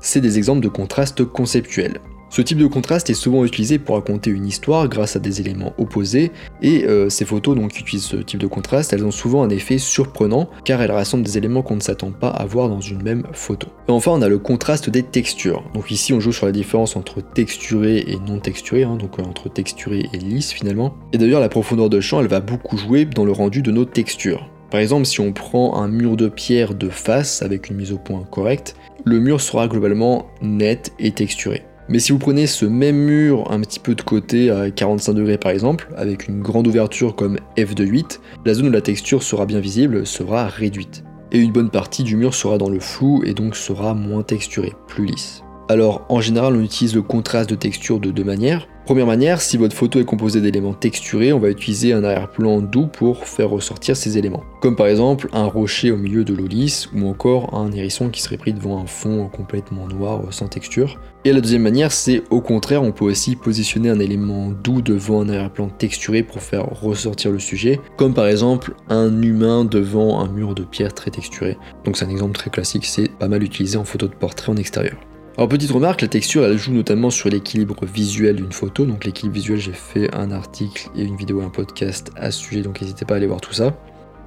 C'est 0.00 0.20
des 0.20 0.36
exemples 0.36 0.62
de 0.62 0.68
contraste 0.68 1.24
conceptuel. 1.24 2.00
Ce 2.32 2.40
type 2.40 2.56
de 2.56 2.66
contraste 2.66 3.10
est 3.10 3.14
souvent 3.14 3.44
utilisé 3.44 3.78
pour 3.78 3.94
raconter 3.94 4.30
une 4.30 4.46
histoire 4.46 4.88
grâce 4.88 5.16
à 5.16 5.18
des 5.18 5.42
éléments 5.42 5.74
opposés, 5.76 6.32
et 6.62 6.86
euh, 6.86 7.10
ces 7.10 7.26
photos 7.26 7.54
donc, 7.54 7.72
qui 7.72 7.80
utilisent 7.80 8.06
ce 8.06 8.16
type 8.16 8.40
de 8.40 8.46
contraste, 8.46 8.94
elles 8.94 9.04
ont 9.04 9.10
souvent 9.10 9.42
un 9.42 9.50
effet 9.50 9.76
surprenant, 9.76 10.48
car 10.64 10.80
elles 10.80 10.92
rassemblent 10.92 11.24
des 11.24 11.36
éléments 11.36 11.60
qu'on 11.60 11.76
ne 11.76 11.82
s'attend 11.82 12.10
pas 12.10 12.30
à 12.30 12.46
voir 12.46 12.70
dans 12.70 12.80
une 12.80 13.02
même 13.02 13.24
photo. 13.34 13.68
Et 13.86 13.92
enfin, 13.92 14.12
on 14.12 14.22
a 14.22 14.30
le 14.30 14.38
contraste 14.38 14.88
des 14.88 15.02
textures. 15.02 15.62
Donc 15.74 15.90
ici, 15.90 16.14
on 16.14 16.20
joue 16.20 16.32
sur 16.32 16.46
la 16.46 16.52
différence 16.52 16.96
entre 16.96 17.20
texturé 17.20 17.98
et 17.98 18.16
non 18.26 18.38
texturé, 18.38 18.84
hein, 18.84 18.96
donc 18.96 19.18
euh, 19.18 19.24
entre 19.24 19.50
texturé 19.50 20.08
et 20.10 20.16
lisse 20.16 20.52
finalement. 20.52 20.94
Et 21.12 21.18
d'ailleurs, 21.18 21.40
la 21.40 21.50
profondeur 21.50 21.90
de 21.90 22.00
champ, 22.00 22.22
elle 22.22 22.28
va 22.28 22.40
beaucoup 22.40 22.78
jouer 22.78 23.04
dans 23.04 23.26
le 23.26 23.32
rendu 23.32 23.60
de 23.60 23.72
nos 23.72 23.84
textures. 23.84 24.48
Par 24.70 24.80
exemple, 24.80 25.04
si 25.04 25.20
on 25.20 25.34
prend 25.34 25.76
un 25.76 25.88
mur 25.88 26.16
de 26.16 26.28
pierre 26.28 26.74
de 26.74 26.88
face 26.88 27.42
avec 27.42 27.68
une 27.68 27.76
mise 27.76 27.92
au 27.92 27.98
point 27.98 28.24
correcte, 28.30 28.74
le 29.04 29.20
mur 29.20 29.38
sera 29.42 29.68
globalement 29.68 30.28
net 30.40 30.94
et 30.98 31.10
texturé. 31.10 31.66
Mais 31.88 31.98
si 31.98 32.12
vous 32.12 32.18
prenez 32.18 32.46
ce 32.46 32.64
même 32.64 32.96
mur 32.96 33.50
un 33.50 33.60
petit 33.60 33.80
peu 33.80 33.94
de 33.94 34.02
côté 34.02 34.50
à 34.50 34.70
45 34.70 35.14
degrés 35.14 35.38
par 35.38 35.52
exemple, 35.52 35.88
avec 35.96 36.28
une 36.28 36.40
grande 36.40 36.66
ouverture 36.66 37.16
comme 37.16 37.38
f 37.58 37.74
de 37.74 37.84
8, 37.84 38.20
la 38.44 38.54
zone 38.54 38.68
où 38.68 38.70
la 38.70 38.80
texture 38.80 39.22
sera 39.22 39.46
bien 39.46 39.60
visible 39.60 40.06
sera 40.06 40.46
réduite. 40.46 41.04
Et 41.32 41.38
une 41.38 41.52
bonne 41.52 41.70
partie 41.70 42.02
du 42.02 42.16
mur 42.16 42.34
sera 42.34 42.58
dans 42.58 42.68
le 42.68 42.78
flou 42.78 43.22
et 43.24 43.34
donc 43.34 43.56
sera 43.56 43.94
moins 43.94 44.22
texturé, 44.22 44.72
plus 44.86 45.06
lisse. 45.06 45.42
Alors 45.68 46.04
en 46.08 46.20
général 46.20 46.54
on 46.56 46.62
utilise 46.62 46.94
le 46.94 47.02
contraste 47.02 47.50
de 47.50 47.54
texture 47.54 47.98
de 47.98 48.10
deux 48.10 48.24
manières. 48.24 48.68
Première 48.84 49.06
manière, 49.06 49.40
si 49.40 49.56
votre 49.56 49.76
photo 49.76 50.00
est 50.00 50.04
composée 50.04 50.40
d'éléments 50.40 50.74
texturés, 50.74 51.32
on 51.32 51.38
va 51.38 51.50
utiliser 51.50 51.92
un 51.92 52.02
arrière-plan 52.02 52.60
doux 52.60 52.88
pour 52.88 53.28
faire 53.28 53.48
ressortir 53.48 53.96
ces 53.96 54.18
éléments. 54.18 54.42
Comme 54.60 54.74
par 54.74 54.88
exemple 54.88 55.28
un 55.32 55.44
rocher 55.44 55.92
au 55.92 55.96
milieu 55.96 56.24
de 56.24 56.34
l'eau 56.34 56.48
ou 56.94 57.08
encore 57.08 57.54
un 57.54 57.70
hérisson 57.70 58.08
qui 58.10 58.20
serait 58.20 58.36
pris 58.36 58.52
devant 58.52 58.82
un 58.82 58.86
fond 58.86 59.28
complètement 59.28 59.86
noir 59.86 60.22
sans 60.30 60.48
texture. 60.48 60.98
Et 61.24 61.32
la 61.32 61.40
deuxième 61.40 61.62
manière, 61.62 61.92
c'est 61.92 62.24
au 62.30 62.40
contraire, 62.40 62.82
on 62.82 62.90
peut 62.90 63.04
aussi 63.04 63.36
positionner 63.36 63.88
un 63.88 64.00
élément 64.00 64.48
doux 64.50 64.82
devant 64.82 65.22
un 65.22 65.28
arrière-plan 65.28 65.68
texturé 65.68 66.24
pour 66.24 66.42
faire 66.42 66.64
ressortir 66.64 67.30
le 67.30 67.38
sujet, 67.38 67.78
comme 67.96 68.14
par 68.14 68.26
exemple 68.26 68.74
un 68.88 69.22
humain 69.22 69.64
devant 69.64 70.18
un 70.18 70.26
mur 70.26 70.56
de 70.56 70.64
pierre 70.64 70.92
très 70.92 71.12
texturé. 71.12 71.56
Donc 71.84 71.96
c'est 71.96 72.04
un 72.04 72.10
exemple 72.10 72.32
très 72.32 72.50
classique, 72.50 72.86
c'est 72.86 73.08
pas 73.08 73.28
mal 73.28 73.44
utilisé 73.44 73.78
en 73.78 73.84
photo 73.84 74.08
de 74.08 74.14
portrait 74.14 74.50
en 74.50 74.56
extérieur. 74.56 74.96
Alors 75.38 75.48
petite 75.48 75.70
remarque, 75.70 76.02
la 76.02 76.08
texture 76.08 76.44
elle 76.44 76.58
joue 76.58 76.74
notamment 76.74 77.08
sur 77.08 77.30
l'équilibre 77.30 77.86
visuel 77.86 78.36
d'une 78.36 78.52
photo, 78.52 78.84
donc 78.84 79.06
l'équilibre 79.06 79.34
visuel 79.34 79.58
j'ai 79.58 79.72
fait 79.72 80.14
un 80.14 80.30
article 80.30 80.90
et 80.94 81.04
une 81.04 81.16
vidéo 81.16 81.40
et 81.40 81.44
un 81.44 81.48
podcast 81.48 82.10
à 82.16 82.30
ce 82.30 82.38
sujet, 82.38 82.60
donc 82.60 82.82
n'hésitez 82.82 83.06
pas 83.06 83.14
à 83.14 83.16
aller 83.16 83.26
voir 83.26 83.40
tout 83.40 83.54
ça. 83.54 83.74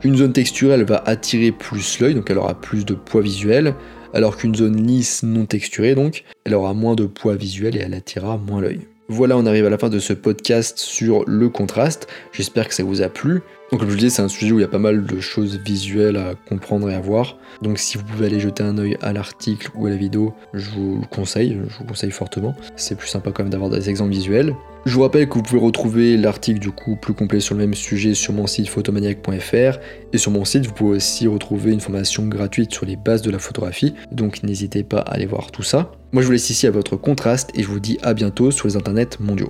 Une 0.04 0.16
zone 0.16 0.34
texturelle 0.34 0.84
va 0.84 1.04
attirer 1.06 1.52
plus 1.52 2.00
l'œil, 2.00 2.16
donc 2.16 2.32
elle 2.32 2.40
aura 2.40 2.60
plus 2.60 2.86
de 2.86 2.96
poids 2.96 3.22
visuel, 3.22 3.76
alors 4.16 4.36
qu'une 4.36 4.56
zone 4.56 4.84
lisse 4.84 5.22
non 5.22 5.46
texturée, 5.46 5.94
donc, 5.94 6.24
elle 6.44 6.56
aura 6.56 6.74
moins 6.74 6.96
de 6.96 7.06
poids 7.06 7.36
visuel 7.36 7.76
et 7.76 7.80
elle 7.80 7.94
attirera 7.94 8.38
moins 8.38 8.62
l'œil. 8.62 8.82
Voilà, 9.08 9.38
on 9.38 9.46
arrive 9.46 9.68
à 9.68 9.70
la 9.70 9.78
fin 9.78 9.90
de 9.90 10.00
ce 10.00 10.14
podcast 10.14 10.80
sur 10.80 11.26
le 11.28 11.48
contraste. 11.48 12.08
J'espère 12.32 12.68
que 12.68 12.74
ça 12.74 12.84
vous 12.84 13.04
a 13.04 13.10
plu. 13.10 13.44
Donc 13.72 13.80
comme 13.80 13.90
je 13.90 13.94
vous 13.94 14.00
disais, 14.00 14.10
c'est 14.10 14.24
un 14.24 14.28
sujet 14.28 14.52
où 14.52 14.58
il 14.58 14.64
y 14.64 14.66
a 14.66 14.68
pas 14.68 14.80
mal 14.80 15.06
de 15.06 15.20
choses 15.20 15.60
visuelles 15.60 16.18
à 16.18 16.34
comprendre 16.50 16.90
et 16.90 16.96
à 16.96 17.00
voir. 17.00 17.38
Donc 17.62 17.78
si 17.78 18.00
vous 18.00 18.04
pouvez 18.04 18.26
aller 18.26 18.40
jeter 18.40 18.64
un 18.64 18.80
œil 18.80 18.98
à 19.02 19.14
l'article 19.14 19.70
ou 19.76 19.86
à 19.86 19.92
la 19.92 19.96
vidéo, 19.96 20.34
je 20.54 20.72
vous 20.72 21.02
le 21.02 21.08
conseille, 21.08 21.56
je 21.70 21.78
vous 21.78 21.86
conseille 21.86 22.10
fortement. 22.10 22.56
C'est 22.78 22.98
plus 22.98 23.08
sympa 23.08 23.30
quand 23.32 23.44
même 23.44 23.52
d'avoir 23.52 23.70
des 23.70 23.92
exemples 23.92 24.12
visuels. 24.12 24.56
Je 24.86 24.94
vous 24.94 25.02
rappelle 25.02 25.28
que 25.28 25.34
vous 25.34 25.42
pouvez 25.42 25.60
retrouver 25.60 26.16
l'article 26.16 26.60
du 26.60 26.70
coup 26.70 26.96
plus 26.96 27.16
complet 27.16 27.40
sur 27.40 27.56
le 27.56 27.62
même 27.62 27.74
sujet 27.74 28.14
sur 28.14 28.34
mon 28.34 28.46
site 28.46 28.70
photomaniac.fr 28.70 29.80
et 30.14 30.18
sur 30.20 30.30
mon 30.30 30.46
site 30.46 30.68
vous 30.68 30.74
pouvez 30.74 30.98
aussi 30.98 31.26
retrouver 31.26 31.72
une 31.72 31.80
formation 31.80 32.28
gratuite 32.28 32.72
sur 32.72 32.86
les 32.86 32.96
bases 32.96 33.24
de 33.24 33.32
la 33.32 33.40
photographie, 33.40 33.96
donc 34.12 34.44
n'hésitez 34.44 34.84
pas 34.84 35.00
à 35.00 35.14
aller 35.14 35.26
voir 35.26 35.50
tout 35.50 35.64
ça. 35.64 35.92
Moi 36.12 36.22
je 36.22 36.28
vous 36.28 36.34
laisse 36.34 36.52
ici 36.52 36.68
à 36.68 36.72
votre 36.72 36.98
contraste 36.98 37.50
et 37.56 37.64
je 37.64 37.68
vous 37.68 37.80
dis 37.80 37.98
à 38.04 38.14
bientôt 38.14 38.52
sur 38.52 38.68
les 38.68 38.78
internets 38.78 39.20
mondiaux. 39.20 39.50